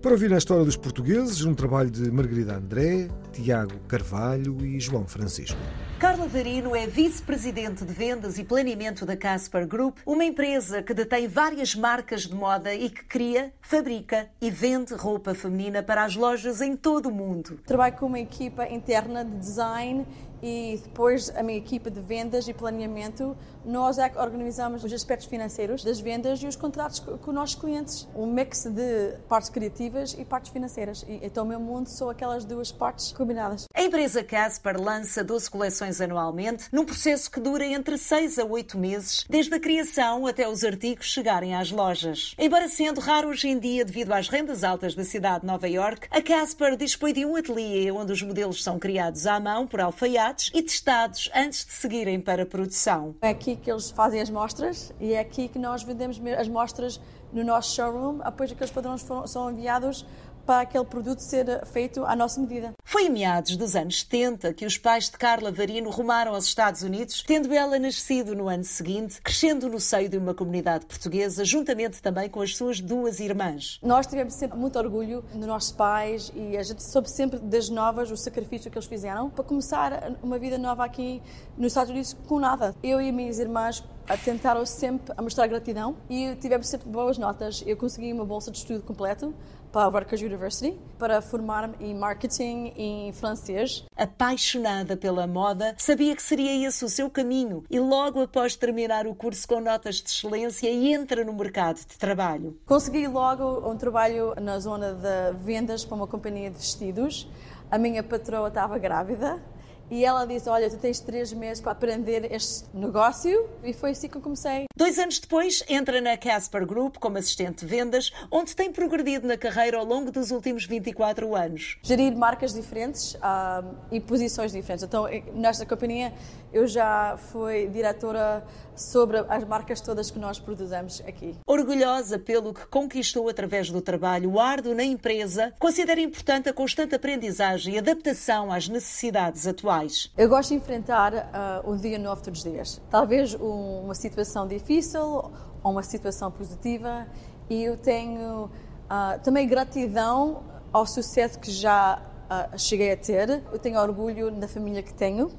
Para 0.04 0.12
ouvir 0.12 0.34
a 0.34 0.36
história 0.36 0.62
dos 0.62 0.76
portugueses, 0.76 1.46
um 1.46 1.54
trabalho 1.54 1.90
de 1.90 2.10
Margarida 2.10 2.56
André, 2.56 3.08
Tiago 3.32 3.78
Carvalho 3.88 4.62
e 4.62 4.78
João 4.78 5.06
Francisco. 5.06 5.56
Carla 5.98 6.26
Varino 6.26 6.76
é 6.76 6.86
vice-presidente 6.86 7.86
de 7.86 7.94
vendas 7.94 8.36
e 8.36 8.44
planeamento 8.44 9.06
da 9.06 9.16
Casper 9.16 9.66
Group, 9.66 9.96
uma 10.04 10.22
empresa 10.22 10.82
que 10.82 10.92
detém 10.92 11.26
várias 11.26 11.74
marcas 11.74 12.26
de 12.26 12.34
moda 12.34 12.74
e 12.74 12.90
que 12.90 13.02
cria, 13.06 13.54
fabrica 13.62 14.28
e 14.42 14.50
vende 14.50 14.92
roupa 14.92 15.34
feminina 15.34 15.82
para 15.82 16.04
as 16.04 16.14
lojas 16.14 16.60
em 16.60 16.76
todo 16.76 17.06
o 17.06 17.10
mundo. 17.10 17.58
Trabalho 17.64 17.96
com 17.96 18.04
uma 18.04 18.20
equipa 18.20 18.68
interna 18.68 19.24
de 19.24 19.38
design 19.38 20.06
e 20.42 20.78
depois 20.84 21.34
a 21.34 21.42
minha 21.42 21.56
equipa 21.56 21.90
de 21.90 22.00
vendas 22.00 22.46
e 22.46 22.52
planeamento, 22.52 23.34
nós 23.64 23.96
é 23.96 24.10
que 24.10 24.18
organizamos 24.18 24.84
os 24.84 24.92
aspectos 24.92 25.26
financeiros 25.26 25.82
das 25.82 25.98
vendas 25.98 26.42
e 26.42 26.46
os 26.46 26.54
contratos 26.54 26.98
com 27.00 27.30
os 27.30 27.34
nossos 27.34 27.54
clientes. 27.54 28.06
Um 28.14 28.30
mix 28.30 28.66
de 28.66 29.16
partes 29.26 29.48
criativas 29.94 30.16
e 30.18 30.24
partes 30.24 30.50
financeiras. 30.50 31.04
E, 31.08 31.20
então 31.22 31.44
o 31.44 31.48
meu 31.48 31.60
mundo 31.60 31.88
são 31.88 32.10
aquelas 32.10 32.44
duas 32.44 32.72
partes 32.72 33.12
combinadas. 33.12 33.66
A 33.72 33.82
empresa 33.82 34.24
Casper 34.24 34.80
lança 34.80 35.22
12 35.22 35.50
coleções 35.50 36.00
anualmente, 36.00 36.68
num 36.72 36.84
processo 36.84 37.30
que 37.30 37.40
dura 37.40 37.64
entre 37.64 37.96
6 37.96 38.38
a 38.38 38.44
8 38.44 38.76
meses, 38.76 39.24
desde 39.28 39.54
a 39.54 39.60
criação 39.60 40.26
até 40.26 40.48
os 40.48 40.64
artigos 40.64 41.06
chegarem 41.06 41.54
às 41.54 41.70
lojas. 41.70 42.34
Embora 42.38 42.68
sendo 42.68 43.00
raro 43.00 43.28
hoje 43.28 43.48
em 43.48 43.58
dia 43.58 43.84
devido 43.84 44.12
às 44.12 44.28
rendas 44.28 44.64
altas 44.64 44.94
da 44.94 45.04
cidade 45.04 45.42
de 45.42 45.46
Nova 45.46 45.68
York, 45.68 46.08
a 46.10 46.20
Casper 46.20 46.76
dispõe 46.76 47.12
de 47.12 47.24
um 47.24 47.36
ateliê 47.36 47.90
onde 47.90 48.12
os 48.12 48.22
modelos 48.22 48.62
são 48.62 48.78
criados 48.78 49.26
à 49.26 49.38
mão 49.38 49.66
por 49.66 49.80
alfaiates 49.80 50.50
e 50.52 50.62
testados 50.62 51.30
antes 51.34 51.64
de 51.64 51.72
seguirem 51.72 52.20
para 52.20 52.42
a 52.42 52.46
produção. 52.46 53.14
É 53.22 53.28
aqui 53.28 53.56
que 53.56 53.70
eles 53.70 53.90
fazem 53.90 54.20
as 54.20 54.30
mostras 54.30 54.92
e 55.00 55.12
é 55.12 55.20
aqui 55.20 55.48
que 55.48 55.58
nós 55.58 55.82
vendemos 55.82 56.20
as 56.38 56.48
mostras 56.48 57.00
no 57.34 57.42
nosso 57.42 57.74
showroom, 57.74 58.18
depois 58.18 58.50
aqueles 58.52 58.70
padrões 58.70 59.02
foram, 59.02 59.26
são 59.26 59.50
enviados 59.50 60.06
para 60.46 60.62
aquele 60.62 60.84
produto 60.84 61.20
ser 61.20 61.64
feito 61.66 62.04
à 62.04 62.14
nossa 62.14 62.40
medida. 62.40 62.72
Foi 62.84 63.06
em 63.06 63.10
meados 63.10 63.56
dos 63.56 63.74
anos 63.74 64.00
70 64.00 64.52
que 64.54 64.66
os 64.66 64.78
pais 64.78 65.10
de 65.10 65.18
Carla 65.18 65.50
Varino 65.50 65.90
rumaram 65.90 66.34
aos 66.34 66.44
Estados 66.44 66.82
Unidos, 66.82 67.22
tendo 67.26 67.52
ela 67.52 67.78
nascido 67.78 68.34
no 68.34 68.48
ano 68.48 68.64
seguinte, 68.64 69.20
crescendo 69.22 69.68
no 69.68 69.80
seio 69.80 70.08
de 70.08 70.16
uma 70.16 70.34
comunidade 70.34 70.86
portuguesa, 70.86 71.44
juntamente 71.44 72.00
também 72.00 72.28
com 72.28 72.40
as 72.40 72.56
suas 72.56 72.80
duas 72.80 73.20
irmãs. 73.20 73.78
Nós 73.82 74.06
tivemos 74.06 74.34
sempre 74.34 74.58
muito 74.58 74.78
orgulho 74.78 75.22
dos 75.32 75.46
nossos 75.46 75.72
pais 75.72 76.30
e 76.34 76.56
a 76.56 76.62
gente 76.62 76.82
soube 76.82 77.10
sempre 77.10 77.38
das 77.38 77.68
novas 77.68 78.10
o 78.10 78.16
sacrifício 78.16 78.70
que 78.70 78.78
eles 78.78 78.86
fizeram 78.86 79.30
para 79.30 79.44
começar 79.44 80.14
uma 80.22 80.38
vida 80.38 80.58
nova 80.58 80.84
aqui 80.84 81.22
nos 81.56 81.68
Estados 81.68 81.90
Unidos 81.90 82.16
com 82.26 82.38
nada. 82.38 82.74
Eu 82.82 83.00
e 83.00 83.10
minhas 83.10 83.38
irmãs 83.38 83.82
tentaram 84.24 84.64
sempre 84.66 85.12
a 85.16 85.22
mostrar 85.22 85.46
gratidão 85.46 85.96
e 86.08 86.34
tivemos 86.36 86.68
sempre 86.68 86.88
boas 86.88 87.18
notas. 87.18 87.62
Eu 87.66 87.76
consegui 87.76 88.12
uma 88.12 88.24
bolsa 88.24 88.50
de 88.50 88.58
estudo 88.58 88.82
completo 88.82 89.34
para 89.74 89.86
a 89.86 89.88
Rutgers 89.88 90.22
University 90.22 90.78
para 90.96 91.20
formar-me 91.20 91.74
em 91.80 91.92
marketing 91.92 92.72
em 92.76 93.12
francês. 93.12 93.84
Apaixonada 93.96 94.96
pela 94.96 95.26
moda, 95.26 95.74
sabia 95.76 96.14
que 96.14 96.22
seria 96.22 96.64
esse 96.68 96.84
o 96.84 96.88
seu 96.88 97.10
caminho 97.10 97.64
e 97.68 97.80
logo 97.80 98.22
após 98.22 98.54
terminar 98.54 99.04
o 99.04 99.16
curso 99.16 99.48
com 99.48 99.60
notas 99.60 99.96
de 99.96 100.08
excelência 100.08 100.70
entra 100.70 101.24
no 101.24 101.32
mercado 101.32 101.78
de 101.78 101.98
trabalho. 101.98 102.56
Consegui 102.64 103.08
logo 103.08 103.68
um 103.68 103.76
trabalho 103.76 104.32
na 104.40 104.60
zona 104.60 104.92
de 104.92 105.36
vendas 105.44 105.84
para 105.84 105.96
uma 105.96 106.06
companhia 106.06 106.50
de 106.50 106.56
vestidos. 106.56 107.28
A 107.68 107.76
minha 107.76 108.04
patroa 108.04 108.46
estava 108.46 108.78
grávida 108.78 109.42
e 109.90 110.04
ela 110.04 110.24
disse: 110.24 110.48
Olha, 110.48 110.68
tu 110.70 110.76
tens 110.76 111.00
três 111.00 111.32
meses 111.32 111.60
para 111.60 111.72
aprender 111.72 112.30
este 112.32 112.64
negócio. 112.74 113.48
E 113.62 113.72
foi 113.72 113.90
assim 113.90 114.08
que 114.08 114.16
eu 114.16 114.20
comecei. 114.20 114.64
Dois 114.76 114.98
anos 114.98 115.18
depois, 115.18 115.62
entra 115.68 116.00
na 116.00 116.16
Casper 116.16 116.66
Group 116.66 116.96
como 116.98 117.18
assistente 117.18 117.64
de 117.64 117.66
vendas, 117.66 118.12
onde 118.30 118.54
tem 118.54 118.72
progredido 118.72 119.26
na 119.26 119.36
carreira 119.36 119.78
ao 119.78 119.84
longo 119.84 120.10
dos 120.10 120.30
últimos 120.30 120.66
24 120.66 121.34
anos. 121.34 121.78
Gerir 121.82 122.16
marcas 122.16 122.52
diferentes 122.52 123.14
uh, 123.14 123.74
e 123.90 124.00
posições 124.00 124.52
diferentes. 124.52 124.84
Então, 124.84 125.06
nesta 125.34 125.64
companhia, 125.66 126.12
eu 126.54 126.68
já 126.68 127.16
fui 127.16 127.66
diretora 127.66 128.44
sobre 128.76 129.18
as 129.28 129.44
marcas 129.44 129.80
todas 129.80 130.08
que 130.08 130.20
nós 130.20 130.38
produzimos 130.38 131.02
aqui. 131.06 131.34
Orgulhosa 131.46 132.16
pelo 132.16 132.54
que 132.54 132.64
conquistou 132.66 133.28
através 133.28 133.70
do 133.70 133.82
trabalho 133.82 134.38
árduo 134.38 134.72
na 134.72 134.84
empresa, 134.84 135.52
considera 135.58 136.00
importante 136.00 136.48
a 136.48 136.52
constante 136.52 136.94
aprendizagem 136.94 137.74
e 137.74 137.78
adaptação 137.78 138.52
às 138.52 138.68
necessidades 138.68 139.48
atuais. 139.48 140.12
Eu 140.16 140.28
gosto 140.28 140.50
de 140.50 140.54
enfrentar 140.54 141.12
uh, 141.12 141.70
um 141.70 141.76
dia 141.76 141.98
novo 141.98 142.22
todos 142.22 142.44
os 142.44 142.50
dias. 142.50 142.80
Talvez 142.88 143.34
um, 143.34 143.80
uma 143.84 143.94
situação 143.94 144.46
difícil 144.46 145.02
ou 145.02 145.72
uma 145.72 145.82
situação 145.82 146.30
positiva 146.30 147.06
e 147.50 147.64
eu 147.64 147.76
tenho 147.76 148.44
uh, 148.44 149.20
também 149.24 149.48
gratidão 149.48 150.44
ao 150.72 150.86
sucesso 150.86 151.38
que 151.40 151.50
já 151.50 152.00
uh, 152.30 152.58
cheguei 152.58 152.92
a 152.92 152.96
ter. 152.96 153.42
Eu 153.52 153.58
tenho 153.58 153.80
orgulho 153.80 154.30
da 154.30 154.46
família 154.46 154.82
que 154.82 154.94
tenho 154.94 155.32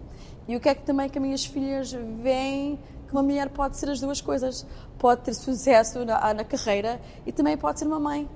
e 0.47 0.55
o 0.55 0.59
que 0.59 0.69
é 0.69 0.75
que 0.75 0.83
também 0.83 1.09
que 1.09 1.17
as 1.17 1.23
minhas 1.23 1.45
filhas 1.45 1.91
veem 1.91 2.79
que 3.07 3.13
uma 3.13 3.23
mulher 3.23 3.49
pode 3.49 3.77
ser 3.77 3.89
as 3.89 3.99
duas 3.99 4.21
coisas. 4.21 4.65
Pode 4.97 5.21
ter 5.21 5.33
sucesso 5.33 6.03
na, 6.05 6.33
na 6.33 6.43
carreira 6.43 6.99
e 7.25 7.31
também 7.31 7.57
pode 7.57 7.79
ser 7.79 7.85
uma 7.85 7.99
mãe. 7.99 8.27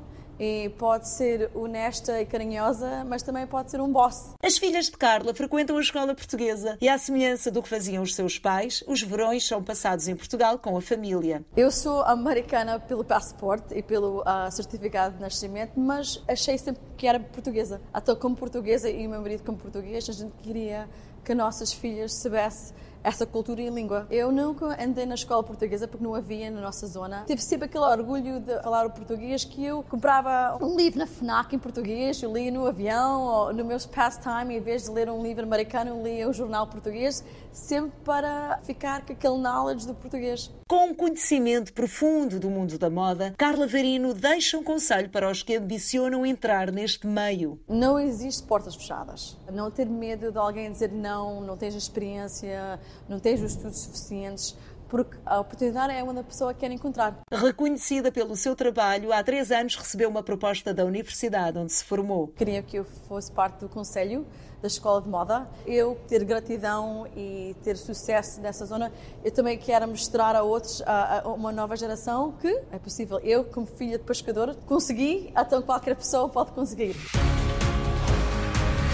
E 0.42 0.70
pode 0.78 1.10
ser 1.10 1.52
honesta 1.54 2.22
e 2.22 2.26
carinhosa, 2.26 3.04
mas 3.06 3.22
também 3.22 3.46
pode 3.46 3.70
ser 3.70 3.82
um 3.82 3.92
boss. 3.92 4.36
As 4.42 4.58
filhas 4.58 4.86
de 4.86 4.94
Carla 4.94 5.34
frequentam 5.34 5.76
a 5.76 5.82
escola 5.82 6.16
portuguesa 6.16 6.78
e, 6.80 6.88
à 6.88 6.98
semelhança 6.98 7.52
do 7.52 7.62
que 7.62 7.68
faziam 7.68 8.02
os 8.02 8.16
seus 8.16 8.40
pais, 8.40 8.82
os 8.88 9.02
verões 9.02 9.46
são 9.46 9.62
passados 9.62 10.08
em 10.08 10.16
Portugal 10.16 10.58
com 10.58 10.78
a 10.78 10.82
família. 10.82 11.44
Eu 11.58 11.70
sou 11.70 12.04
americana 12.04 12.80
pelo 12.80 13.04
passaporte 13.04 13.78
e 13.78 13.84
pelo 13.84 14.22
uh, 14.22 14.50
certificado 14.50 15.18
de 15.18 15.22
nascimento, 15.22 15.78
mas 15.78 16.24
achei 16.26 16.58
sempre 16.58 16.84
que 16.96 17.06
era 17.06 17.20
portuguesa. 17.20 17.82
Até 17.94 18.16
como 18.16 18.34
portuguesa 18.34 18.90
e 18.90 19.06
o 19.08 19.10
meu 19.10 19.22
marido 19.22 19.44
como 19.44 19.58
português, 19.58 20.08
a 20.08 20.14
gente 20.14 20.32
queria 20.42 20.88
que 21.24 21.34
nossas 21.36 21.72
filhas 21.74 22.14
soubessem 22.14 22.76
essa 23.04 23.26
cultura 23.26 23.62
e 23.62 23.70
língua. 23.70 24.08
Eu 24.10 24.32
nunca 24.32 24.82
andei 24.82 25.06
na 25.06 25.16
escola 25.16 25.44
portuguesa 25.44 25.88
porque 25.88 26.04
não 26.04 26.16
havia 26.16 26.50
na 26.52 26.62
nossa 26.62 26.88
zona. 26.88 27.24
Tive 27.26 27.42
sempre 27.42 27.66
aquele 27.66 27.84
orgulho 27.84 28.40
de 28.40 28.62
falar 28.62 28.86
o 28.86 28.90
português 28.90 29.44
que 29.44 29.64
eu 29.64 29.84
comprava 29.84 30.58
um 30.64 30.76
livro 30.76 31.00
na 31.00 31.08
FNAC 31.08 31.56
em 31.56 31.60
português, 31.60 32.22
eu 32.22 32.32
lia 32.34 32.52
no 32.52 32.68
avião 32.68 33.22
ou 33.24 33.54
no 33.54 33.66
meu 33.66 33.78
pastime, 33.88 34.58
em 34.58 34.62
vez 34.62 34.84
de 34.84 34.92
ler 34.92 35.10
um 35.10 35.22
livro 35.22 35.44
americano, 35.44 35.92
eu 35.92 36.04
lia 36.04 36.28
o 36.28 36.32
um 36.32 36.34
jornal 36.34 36.68
português, 36.68 37.24
sempre 37.52 37.92
para 38.04 38.60
ficar 38.64 39.06
com 39.06 39.14
aquele 39.14 39.38
knowledge 39.38 39.88
do 39.88 39.94
português. 39.94 40.52
Com 40.68 40.90
um 40.90 40.94
conhecimento 40.94 41.74
profundo 41.74 42.40
do 42.40 42.50
mundo 42.50 42.78
da 42.78 42.90
moda, 42.90 43.34
Carla 43.38 43.66
Verino 43.66 44.14
deixa 44.14 44.58
um 44.58 44.64
conselho 44.64 45.10
para 45.10 45.30
os 45.30 45.42
que 45.42 45.56
ambicionam 45.56 46.26
entrar 46.26 46.72
neste 46.72 47.08
meio. 47.08 47.60
Não 47.68 48.00
existe 48.00 48.44
portas 48.44 48.76
fechadas. 48.76 49.38
Não 49.52 49.72
ter 49.72 49.88
medo 49.88 50.32
de 50.32 50.38
alguém 50.38 50.72
dizer 50.72 50.92
não, 50.92 51.42
não 51.42 51.58
tens 51.58 51.74
experiência, 51.74 52.80
não 53.08 53.20
tens 53.20 53.42
os 53.42 53.52
estudos 53.52 53.80
suficientes, 53.80 54.56
porque 54.90 55.18
a 55.26 55.40
oportunidade 55.40 55.94
é 55.94 56.04
onde 56.04 56.20
a 56.20 56.24
pessoa 56.24 56.54
quer 56.54 56.72
encontrar. 56.72 57.20
Reconhecida 57.32 58.12
pelo 58.12 58.36
seu 58.36 58.56
trabalho, 58.56 59.14
há 59.14 59.24
três 59.24 59.52
anos 59.52 59.76
recebeu 59.76 60.10
uma 60.10 60.24
proposta 60.24 60.74
da 60.74 60.84
universidade 60.84 61.58
onde 61.58 61.72
se 61.72 61.84
formou. 61.84 62.28
Queria 62.30 62.64
que 62.64 62.78
eu 62.78 62.86
fosse 63.08 63.32
parte 63.32 63.60
do 63.60 63.70
conselho 63.70 64.26
da 64.62 64.68
escola 64.68 65.02
de 65.02 65.08
moda. 65.08 65.48
Eu 65.66 65.98
ter 66.08 66.24
gratidão 66.24 67.08
e 67.16 67.56
ter 67.64 67.78
sucesso 67.78 68.42
nessa 68.42 68.66
zona, 68.66 68.92
eu 69.24 69.32
também 69.32 69.58
quero 69.58 69.88
mostrar 69.88 70.36
a 70.36 70.44
outros, 70.44 70.82
a, 70.86 71.22
a 71.22 71.30
uma 71.30 71.52
nova 71.52 71.76
geração, 71.76 72.34
que 72.34 72.62
é 72.72 72.78
possível. 72.78 73.20
Eu, 73.20 73.46
como 73.46 73.66
filha 73.66 73.98
de 73.98 74.04
pescador, 74.04 74.56
consegui, 74.66 75.32
então 75.38 75.62
qualquer 75.62 75.96
pessoa 75.96 76.28
pode 76.28 76.52
conseguir. 76.52 76.96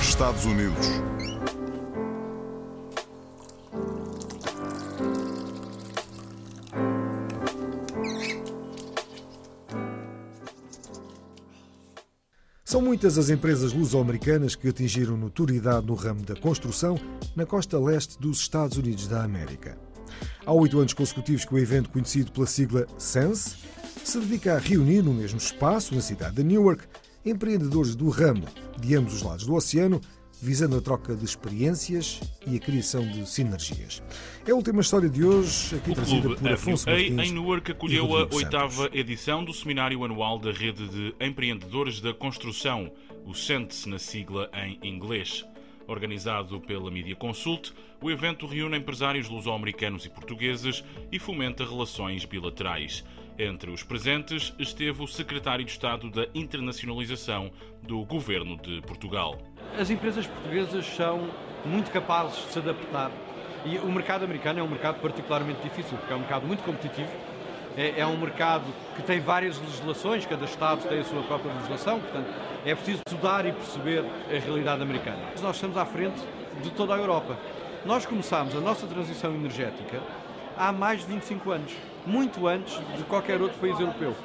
Estados 0.01 0.45
Unidos. 0.45 0.85
São 12.67 12.81
muitas 12.81 13.19
as 13.19 13.29
empresas 13.29 13.73
luso-americanas 13.73 14.55
que 14.55 14.67
atingiram 14.67 15.15
notoriedade 15.15 15.85
no 15.85 15.93
ramo 15.93 16.23
da 16.23 16.35
construção 16.35 16.99
na 17.35 17.45
costa 17.45 17.77
leste 17.79 18.19
dos 18.19 18.39
Estados 18.39 18.75
Unidos 18.75 19.07
da 19.07 19.23
América. 19.23 19.77
Há 20.43 20.51
oito 20.51 20.79
anos 20.79 20.91
consecutivos 20.91 21.45
que 21.45 21.53
o 21.53 21.59
evento, 21.59 21.91
conhecido 21.91 22.31
pela 22.31 22.47
sigla 22.47 22.87
SENSE, 22.97 23.57
se 24.03 24.19
dedica 24.19 24.55
a 24.55 24.57
reunir 24.57 25.03
no 25.03 25.13
mesmo 25.13 25.37
espaço, 25.37 25.93
na 25.93 26.01
cidade 26.01 26.37
de 26.37 26.43
Newark, 26.43 26.85
empreendedores 27.23 27.93
do 27.93 28.09
ramo 28.09 28.47
de 28.79 28.95
ambos 28.95 29.13
os 29.13 29.21
lados 29.21 29.45
do 29.45 29.53
oceano 29.53 30.01
visando 30.41 30.77
a 30.77 30.81
troca 30.81 31.15
de 31.15 31.25
experiências 31.25 32.21
e 32.45 32.55
a 32.55 32.59
criação 32.59 33.05
de 33.07 33.27
sinergias. 33.27 34.03
É 34.45 34.51
a 34.51 34.55
última 34.55 34.81
história 34.81 35.09
de 35.09 35.23
hoje, 35.23 35.75
aqui 35.75 35.91
o 35.91 35.95
trazida 35.95 36.35
por 36.35 36.51
Afonso 36.51 36.83
FUA 36.83 36.93
Martins 36.93 37.29
em 37.29 37.31
Newark 37.33 37.71
acolheu 37.71 38.17
a 38.17 38.27
oitava 38.33 38.89
edição 38.93 39.43
do 39.43 39.53
Seminário 39.53 40.03
Anual 40.03 40.37
da 40.39 40.51
Rede 40.51 40.87
de 40.87 41.15
Empreendedores 41.19 41.99
da 41.99 42.13
Construção, 42.13 42.91
o 43.25 43.33
SENTE 43.33 43.89
na 43.89 43.97
sigla 43.97 44.49
em 44.53 44.79
inglês. 44.83 45.45
Organizado 45.87 46.59
pela 46.61 46.89
Media 46.89 47.15
Consult, 47.15 47.71
o 48.01 48.09
evento 48.09 48.47
reúne 48.47 48.77
empresários 48.77 49.29
luso-americanos 49.29 50.05
e 50.05 50.09
portugueses 50.09 50.83
e 51.11 51.19
fomenta 51.19 51.63
relações 51.63 52.25
bilaterais. 52.25 53.03
Entre 53.37 53.69
os 53.69 53.83
presentes 53.83 54.53
esteve 54.57 55.03
o 55.03 55.07
secretário 55.07 55.65
de 55.65 55.71
Estado 55.71 56.09
da 56.09 56.25
Internacionalização 56.33 57.51
do 57.83 58.05
Governo 58.05 58.55
de 58.55 58.81
Portugal. 58.81 59.37
As 59.77 59.89
empresas 59.89 60.25
portuguesas 60.25 60.85
são 60.85 61.29
muito 61.65 61.91
capazes 61.91 62.37
de 62.45 62.53
se 62.53 62.59
adaptar 62.59 63.11
e 63.65 63.77
o 63.79 63.91
mercado 63.91 64.23
americano 64.23 64.61
é 64.61 64.63
um 64.63 64.69
mercado 64.69 65.01
particularmente 65.01 65.61
difícil 65.61 65.97
porque 65.97 66.13
é 66.13 66.15
um 66.15 66.19
mercado 66.19 66.47
muito 66.47 66.63
competitivo. 66.63 67.09
É, 67.75 67.99
é 67.99 68.07
um 68.07 68.17
mercado 68.17 68.63
que 68.95 69.03
tem 69.03 69.19
várias 69.19 69.59
legislações, 69.59 70.25
cada 70.25 70.45
Estado 70.45 70.87
tem 70.87 70.99
a 70.99 71.03
sua 71.03 71.21
própria 71.23 71.51
legislação, 71.51 71.99
portanto 71.99 72.33
é 72.65 72.73
preciso 72.73 73.01
estudar 73.05 73.45
e 73.45 73.51
perceber 73.51 74.05
a 74.29 74.39
realidade 74.39 74.81
americana. 74.81 75.19
Nós 75.41 75.57
estamos 75.57 75.75
à 75.75 75.85
frente 75.85 76.21
de 76.63 76.71
toda 76.71 76.95
a 76.95 76.97
Europa 76.97 77.37
Nós 77.85 78.05
começámos 78.05 78.55
a 78.55 78.61
nossa 78.61 78.87
transição 78.87 79.35
energética 79.35 80.01
há 80.57 80.71
mais 80.71 81.01
de 81.01 81.07
25 81.07 81.51
anos, 81.51 81.73
muito 82.05 82.47
antes 82.47 82.79
de 82.95 83.03
qualquer 83.03 83.41
outro 83.41 83.57
país 83.59 83.79
europeu. 83.79 84.15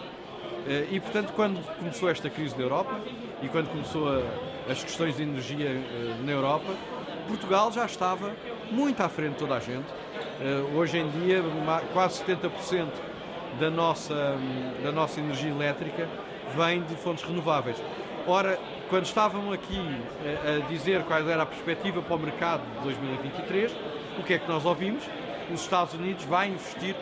Eh, 0.67 0.89
e, 0.91 1.01
portanto, 1.01 1.33
quando 1.35 1.65
começou 1.79 2.09
esta 2.11 2.29
crise 2.29 2.55
da 2.55 2.63
Europa 2.63 3.01
e 3.43 3.49
quando 3.49 3.69
começou 3.69 4.09
a, 4.09 4.23
as 4.71 4.83
questões 4.83 5.17
de 5.17 5.23
energia 5.23 5.69
eh, 5.69 6.15
na 6.25 6.33
Europa, 6.33 6.73
Portugal 7.27 7.73
já 7.73 7.87
estava 7.87 8.33
muito 8.71 9.01
à 9.03 9.09
frente 9.09 9.33
de 9.33 9.39
toda 9.39 9.55
a 9.55 9.61
gente. 9.61 9.87
Eh, 10.41 10.77
hoje 10.77 10.99
em 10.99 11.09
dia, 11.11 11.43
quase 11.93 12.23
70% 12.25 12.89
da 13.59 13.71
nossa, 13.71 14.37
da 14.83 14.93
nossa 14.93 15.21
energia 15.21 15.51
elétrica 15.51 16.09
vem 16.57 16.83
de 16.83 16.95
fontes 16.97 17.25
renováveis. 17.25 17.77
Ora, 18.27 18.59
quando 18.89 19.07
estavam 19.07 19.53
aqui 19.53 19.81
a 20.45 20.69
dizer 20.69 21.03
qual 21.05 21.27
era 21.29 21.43
a 21.43 21.47
perspectiva 21.47 22.03
para 22.03 22.15
o 22.15 22.19
mercado 22.19 22.63
de 22.77 22.83
2023, 22.83 23.73
o 24.19 24.23
que 24.23 24.35
é 24.35 24.39
que 24.39 24.49
nós 24.49 24.65
ouvimos? 24.65 25.03
Os 25.53 25.63
Estados 25.63 25.95
Unidos 25.95 26.25
vai 26.25 26.49
investir 26.49 26.95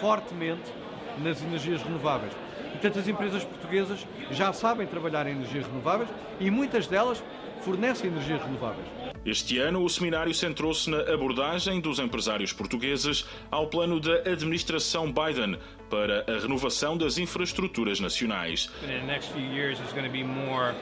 fortemente 0.00 0.72
nas 1.18 1.42
energias 1.42 1.82
renováveis. 1.82 2.32
Portanto, 2.72 2.98
as 2.98 3.08
empresas 3.08 3.44
portuguesas 3.44 4.06
já 4.30 4.52
sabem 4.52 4.86
trabalhar 4.86 5.26
em 5.26 5.32
energias 5.32 5.66
renováveis 5.66 6.08
e 6.40 6.50
muitas 6.50 6.86
delas 6.86 7.22
fornecem 7.60 8.10
energias 8.10 8.42
renováveis. 8.42 8.86
Este 9.24 9.58
ano, 9.58 9.84
o 9.84 9.88
seminário 9.88 10.34
centrou-se 10.34 10.90
na 10.90 10.98
abordagem 11.12 11.80
dos 11.80 12.00
empresários 12.00 12.52
portugueses 12.52 13.24
ao 13.52 13.68
plano 13.68 14.00
da 14.00 14.14
administração 14.28 15.12
Biden 15.12 15.56
para 15.88 16.24
a 16.26 16.40
renovação 16.40 16.96
das 16.96 17.18
infraestruturas 17.18 18.00
nacionais. 18.00 18.68
In 18.82 18.88
the 18.88 19.06
next 19.06 19.30
few 19.32 19.44
years 19.44 19.78
is 19.78 19.92
going 19.92 20.06
to 20.06 20.10
be 20.10 20.24
more 20.24 20.74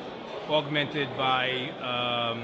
augmented 0.49 1.09
by 1.19 1.71
um, 1.83 2.41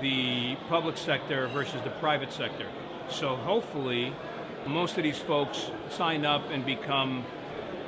the 0.00 0.56
public 0.68 0.98
sector 0.98 1.48
versus 1.48 1.80
the 1.82 1.90
private 2.00 2.32
sector. 2.32 2.66
So 3.08 3.36
hopefully 3.36 4.12
most 4.68 4.96
of 4.98 5.02
these 5.02 5.18
folks 5.18 5.70
sign 5.90 6.24
up 6.24 6.42
and 6.50 6.64
become 6.64 7.24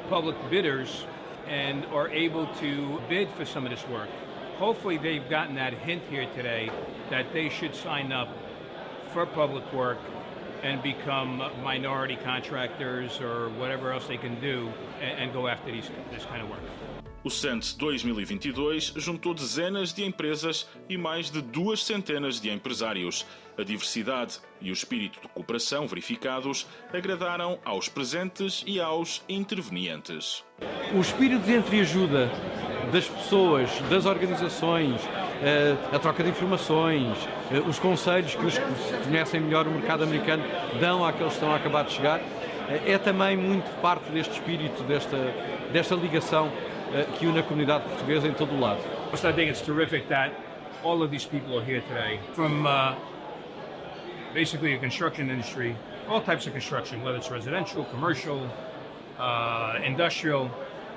public 0.08 0.36
bidders 0.50 1.04
and 1.46 1.84
are 1.86 2.08
able 2.10 2.46
to 2.54 3.00
bid 3.08 3.28
for 3.30 3.44
some 3.44 3.64
of 3.64 3.70
this 3.70 3.86
work. 3.88 4.08
Hopefully, 4.58 4.98
they've 4.98 5.28
gotten 5.28 5.54
that 5.54 5.72
hint 5.72 6.02
here 6.10 6.26
today 6.34 6.70
that 7.10 7.32
they 7.32 7.48
should 7.48 7.74
sign 7.74 8.12
up 8.12 8.28
for 9.12 9.26
public 9.26 9.70
work 9.72 9.98
and 10.62 10.82
become 10.82 11.38
minority 11.62 12.16
contractors 12.16 13.20
or 13.20 13.48
whatever 13.50 13.92
else 13.92 14.06
they 14.06 14.18
can 14.18 14.38
do 14.40 14.70
and, 15.00 15.18
and 15.18 15.32
go 15.32 15.48
after 15.48 15.70
these, 15.70 15.90
this 16.12 16.24
kind 16.26 16.42
of 16.42 16.50
work. 16.50 16.60
O 17.22 17.28
Sense 17.28 17.76
2022 17.76 18.94
juntou 18.96 19.34
dezenas 19.34 19.92
de 19.92 20.02
empresas 20.02 20.66
e 20.88 20.96
mais 20.96 21.30
de 21.30 21.42
duas 21.42 21.84
centenas 21.84 22.40
de 22.40 22.48
empresários. 22.48 23.26
A 23.58 23.62
diversidade 23.62 24.38
e 24.58 24.70
o 24.70 24.72
espírito 24.72 25.20
de 25.20 25.28
cooperação 25.28 25.86
verificados 25.86 26.66
agradaram 26.90 27.58
aos 27.62 27.90
presentes 27.90 28.64
e 28.66 28.80
aos 28.80 29.22
intervenientes. 29.28 30.42
O 30.94 31.00
espírito 31.00 31.44
de 31.44 31.56
entreajuda 31.56 32.30
das 32.90 33.06
pessoas, 33.06 33.70
das 33.90 34.06
organizações, 34.06 34.98
eh, 35.42 35.76
a 35.92 35.98
troca 35.98 36.24
de 36.24 36.30
informações, 36.30 37.18
eh, 37.52 37.60
os 37.68 37.78
conselhos 37.78 38.34
que 38.34 38.46
os 38.46 38.56
que 38.56 39.04
conhecem 39.04 39.40
melhor 39.42 39.66
o 39.66 39.70
mercado 39.70 40.04
americano 40.04 40.42
dão 40.80 41.04
àqueles 41.04 41.32
que 41.32 41.34
estão 41.34 41.52
a 41.52 41.56
acabar 41.56 41.84
de 41.84 41.92
chegar, 41.92 42.18
eh, 42.18 42.92
é 42.92 42.98
também 42.98 43.36
muito 43.36 43.70
parte 43.82 44.10
deste 44.10 44.32
espírito, 44.32 44.82
desta, 44.84 45.18
desta 45.70 45.94
ligação 45.94 46.50
que 47.18 47.26
une 47.26 47.38
a 47.38 47.42
comunidade 47.42 47.84
portuguesa 47.84 48.26
em 48.26 48.34
todo 48.34 48.54
o 48.54 48.60
lado. 48.60 48.80
I 49.12 49.32
think 49.32 49.50
it's 49.50 49.60
terrific 49.60 50.08
that 50.08 50.32
all 50.82 51.02
of 51.02 51.10
these 51.10 51.24
people 51.24 51.58
are 51.58 51.64
here 51.64 51.82
today 51.82 52.20
from 52.32 52.66
uh, 52.66 52.94
basically 54.34 54.72
the 54.72 54.78
construction 54.78 55.30
industry, 55.30 55.76
all 56.08 56.20
types 56.20 56.46
of 56.46 56.52
construction, 56.52 57.02
whether 57.02 57.18
it's 57.18 57.30
residential, 57.30 57.84
commercial, 57.84 58.48
uh, 59.18 59.78
industrial, 59.84 60.50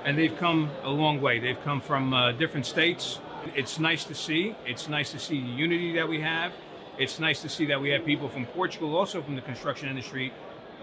and 0.04 0.18
they've 0.18 0.36
come 0.36 0.70
a 0.82 0.90
long 0.90 1.20
way. 1.20 1.38
They've 1.38 1.60
come 1.62 1.80
from 1.80 2.12
uh, 2.12 2.32
different 2.32 2.66
states. 2.66 3.20
It's 3.54 3.78
nice 3.78 4.04
to 4.04 4.14
see. 4.14 4.56
It's 4.66 4.88
nice 4.88 5.12
to 5.12 5.18
see 5.18 5.40
the 5.40 5.50
unity 5.50 5.94
that 5.94 6.08
we 6.08 6.20
have. 6.20 6.52
It's 6.98 7.18
nice 7.18 7.42
to 7.42 7.48
see 7.48 7.66
that 7.66 7.80
we 7.80 7.90
have 7.90 8.04
people 8.04 8.28
from 8.28 8.46
Portugal, 8.46 8.96
also 8.96 9.20
from 9.22 9.34
the 9.34 9.42
construction 9.42 9.88
industry, 9.88 10.32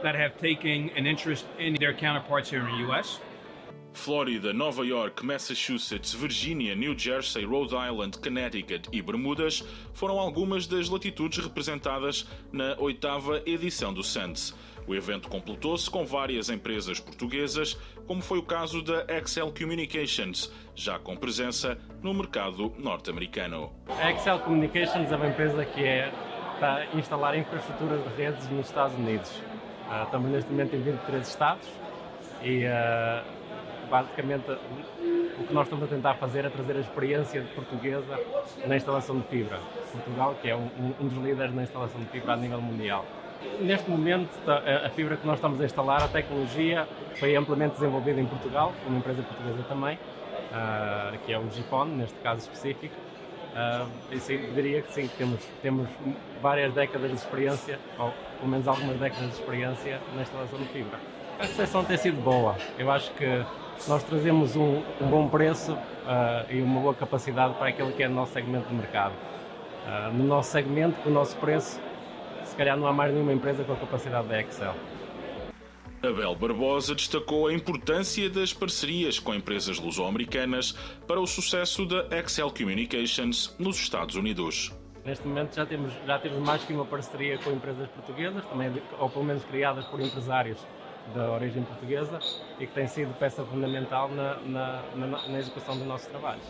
that 0.03 0.15
have 0.15 0.37
taken 0.37 0.89
an 0.95 1.05
interest 1.05 1.45
in 1.57 1.75
their 1.75 1.93
counterparts 1.93 2.49
here 2.49 2.59
in 2.59 2.65
the 2.65 2.77
U.S. 2.87 3.19
Flórida, 3.93 4.53
Nova 4.53 4.85
York, 4.85 5.25
Massachusetts, 5.25 6.13
Virgínia, 6.13 6.75
New 6.75 6.97
Jersey, 6.97 7.45
Rhode 7.45 7.75
Island, 7.75 8.17
Connecticut 8.19 8.89
e 8.91 9.01
Bermudas 9.01 9.63
foram 9.93 10.19
algumas 10.19 10.65
das 10.65 10.89
latitudes 10.89 11.43
representadas 11.43 12.27
na 12.51 12.75
oitava 12.79 13.41
edição 13.45 13.93
do 13.93 14.03
SANS. 14.03 14.55
O 14.87 14.95
evento 14.95 15.29
completou-se 15.29 15.89
com 15.89 16.05
várias 16.05 16.49
empresas 16.49 16.99
portuguesas, 16.99 17.77
como 18.07 18.21
foi 18.21 18.39
o 18.39 18.43
caso 18.43 18.81
da 18.81 19.05
Excel 19.07 19.53
Communications, 19.53 20.51
já 20.75 20.97
com 20.97 21.15
presença 21.15 21.77
no 22.01 22.13
mercado 22.13 22.73
norte-americano. 22.77 23.71
A 23.87 24.11
Excel 24.11 24.39
Communications 24.39 25.11
é 25.11 25.15
uma 25.15 25.27
empresa 25.27 25.63
que 25.65 25.83
é, 25.83 26.11
está 26.55 26.85
instalar 26.95 27.37
infraestruturas 27.37 28.03
de 28.03 28.21
redes 28.21 28.49
nos 28.49 28.67
Estados 28.67 28.97
Unidos. 28.97 29.29
Uh, 29.87 30.03
estamos 30.05 30.31
neste 30.31 30.49
momento 30.49 30.75
em 30.75 30.81
23 30.81 31.27
estados 31.27 31.67
e 32.43 32.65
uh, 32.65 33.40
basicamente 33.91 34.49
o 34.49 35.43
que 35.43 35.53
nós 35.53 35.65
estamos 35.65 35.83
a 35.83 35.87
tentar 35.87 36.13
fazer 36.15 36.45
é 36.45 36.49
trazer 36.49 36.77
a 36.77 36.79
experiência 36.79 37.43
portuguesa 37.53 38.19
na 38.65 38.77
instalação 38.77 39.19
de 39.19 39.27
fibra. 39.27 39.59
Portugal, 39.91 40.35
que 40.41 40.49
é 40.49 40.55
um, 40.55 40.69
um 40.99 41.07
dos 41.07 41.17
líderes 41.17 41.53
na 41.53 41.63
instalação 41.63 41.99
de 41.99 42.07
fibra 42.07 42.33
a 42.33 42.37
nível 42.37 42.61
mundial. 42.61 43.05
Neste 43.59 43.89
momento, 43.89 44.29
a 44.47 44.89
fibra 44.89 45.17
que 45.17 45.25
nós 45.25 45.35
estamos 45.37 45.59
a 45.59 45.65
instalar, 45.65 46.03
a 46.03 46.07
tecnologia, 46.07 46.87
foi 47.15 47.35
amplamente 47.35 47.73
desenvolvida 47.73 48.21
em 48.21 48.25
Portugal, 48.25 48.71
uma 48.87 48.97
empresa 48.99 49.23
portuguesa 49.23 49.63
também, 49.67 49.95
uh, 49.95 51.17
que 51.25 51.33
é 51.33 51.39
o 51.39 51.49
Gipon, 51.51 51.85
neste 51.85 52.17
caso 52.19 52.41
específico. 52.41 52.95
Uh, 53.51 54.19
sim, 54.19 54.37
diria 54.53 54.81
que 54.81 54.93
sim, 54.93 55.09
temos, 55.17 55.43
temos 55.61 55.89
várias 56.41 56.73
décadas 56.73 57.09
de 57.09 57.17
experiência, 57.17 57.79
ou 57.97 58.13
pelo 58.37 58.51
menos 58.51 58.67
algumas 58.67 58.97
décadas 58.97 59.29
de 59.29 59.33
experiência 59.33 59.99
na 60.15 60.21
instalação 60.21 60.59
de 60.59 60.65
fibra. 60.65 60.99
A 61.39 61.43
recepção 61.43 61.83
tem 61.83 61.97
sido 61.97 62.21
boa. 62.21 62.55
Eu 62.77 62.91
acho 62.91 63.11
que 63.13 63.43
nós 63.87 64.03
trazemos 64.03 64.55
um, 64.55 64.81
um 65.01 65.07
bom 65.09 65.27
preço 65.27 65.73
uh, 65.73 66.51
e 66.51 66.61
uma 66.61 66.79
boa 66.79 66.93
capacidade 66.93 67.55
para 67.55 67.69
aquele 67.69 67.91
que 67.93 68.03
é 68.03 68.07
o 68.07 68.11
nosso 68.11 68.33
segmento 68.33 68.67
de 68.67 68.75
mercado. 68.75 69.13
Uh, 69.13 70.13
no 70.13 70.23
nosso 70.23 70.51
segmento, 70.51 70.99
com 71.01 71.09
o 71.09 71.13
nosso 71.13 71.35
preço, 71.37 71.79
se 72.43 72.55
calhar 72.55 72.77
não 72.77 72.87
há 72.87 72.93
mais 72.93 73.11
nenhuma 73.11 73.33
empresa 73.33 73.63
com 73.63 73.73
a 73.73 73.75
capacidade 73.75 74.27
da 74.27 74.39
Excel. 74.39 74.75
Abel 76.03 76.35
Barbosa 76.35 76.95
destacou 76.95 77.47
a 77.47 77.53
importância 77.53 78.27
das 78.29 78.51
parcerias 78.51 79.19
com 79.19 79.35
empresas 79.35 79.77
luso-americanas 79.79 80.71
para 81.07 81.19
o 81.19 81.27
sucesso 81.27 81.85
da 81.85 82.07
Excel 82.17 82.51
Communications 82.51 83.55
nos 83.59 83.77
Estados 83.77 84.15
Unidos. 84.15 84.71
Neste 85.05 85.27
momento 85.27 85.55
já 85.55 85.65
temos, 85.65 85.93
já 86.05 86.19
temos 86.19 86.39
mais 86.39 86.63
que 86.63 86.73
uma 86.73 86.85
parceria 86.85 87.37
com 87.39 87.51
empresas 87.51 87.87
portuguesas, 87.89 88.43
também, 88.45 88.71
ou 88.99 89.09
pelo 89.09 89.25
menos 89.25 89.43
criadas 89.45 89.85
por 89.85 89.99
empresários 89.99 90.59
da 91.13 91.31
origem 91.31 91.63
portuguesa 91.63 92.19
e 92.59 92.65
que 92.65 92.73
tem 92.73 92.87
sido 92.87 93.13
peça 93.17 93.43
fundamental 93.43 94.09
na, 94.09 94.35
na, 94.39 94.83
na, 94.95 95.07
na 95.27 95.39
execução 95.39 95.77
dos 95.77 95.85
nossos 95.85 96.07
trabalhos. 96.07 96.43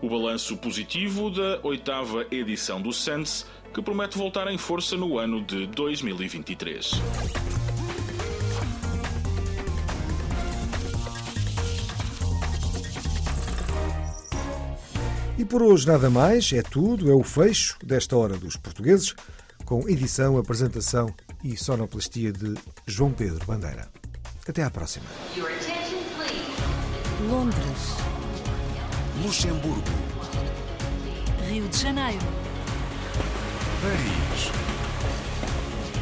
O 0.00 0.08
balanço 0.08 0.56
positivo 0.56 1.30
da 1.30 1.58
oitava 1.62 2.24
edição 2.30 2.80
do 2.80 2.92
SENSE, 2.92 3.44
que 3.74 3.82
promete 3.82 4.16
voltar 4.16 4.46
em 4.48 4.56
força 4.56 4.96
no 4.96 5.18
ano 5.18 5.42
de 5.42 5.66
2023. 5.66 7.00
E 15.36 15.44
por 15.44 15.62
hoje 15.62 15.86
nada 15.86 16.10
mais, 16.10 16.52
é 16.52 16.62
tudo, 16.62 17.10
é 17.10 17.14
o 17.14 17.22
fecho 17.22 17.78
desta 17.84 18.16
Hora 18.16 18.36
dos 18.36 18.56
Portugueses, 18.56 19.14
com 19.64 19.88
edição, 19.88 20.36
apresentação 20.36 21.14
e 21.42 21.56
sonoplastia 21.56 22.32
de 22.32 22.54
João 22.86 23.12
Pedro 23.12 23.44
Bandeira. 23.46 23.88
Até 24.46 24.62
à 24.62 24.70
próxima. 24.70 25.06
Londres. 27.28 27.96
Luxemburgo. 29.22 29.82
Rio 31.48 31.68
de 31.68 31.76
Janeiro. 31.76 32.26
Paris. 33.82 34.52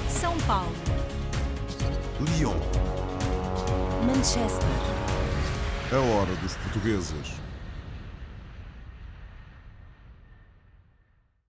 São 0.09 0.37
Paulo. 0.41 0.73
Lyon. 2.21 2.57
Manchester. 4.07 4.69
A 5.93 5.99
hora 5.99 6.35
dos 6.37 6.55
portugueses. 6.57 7.36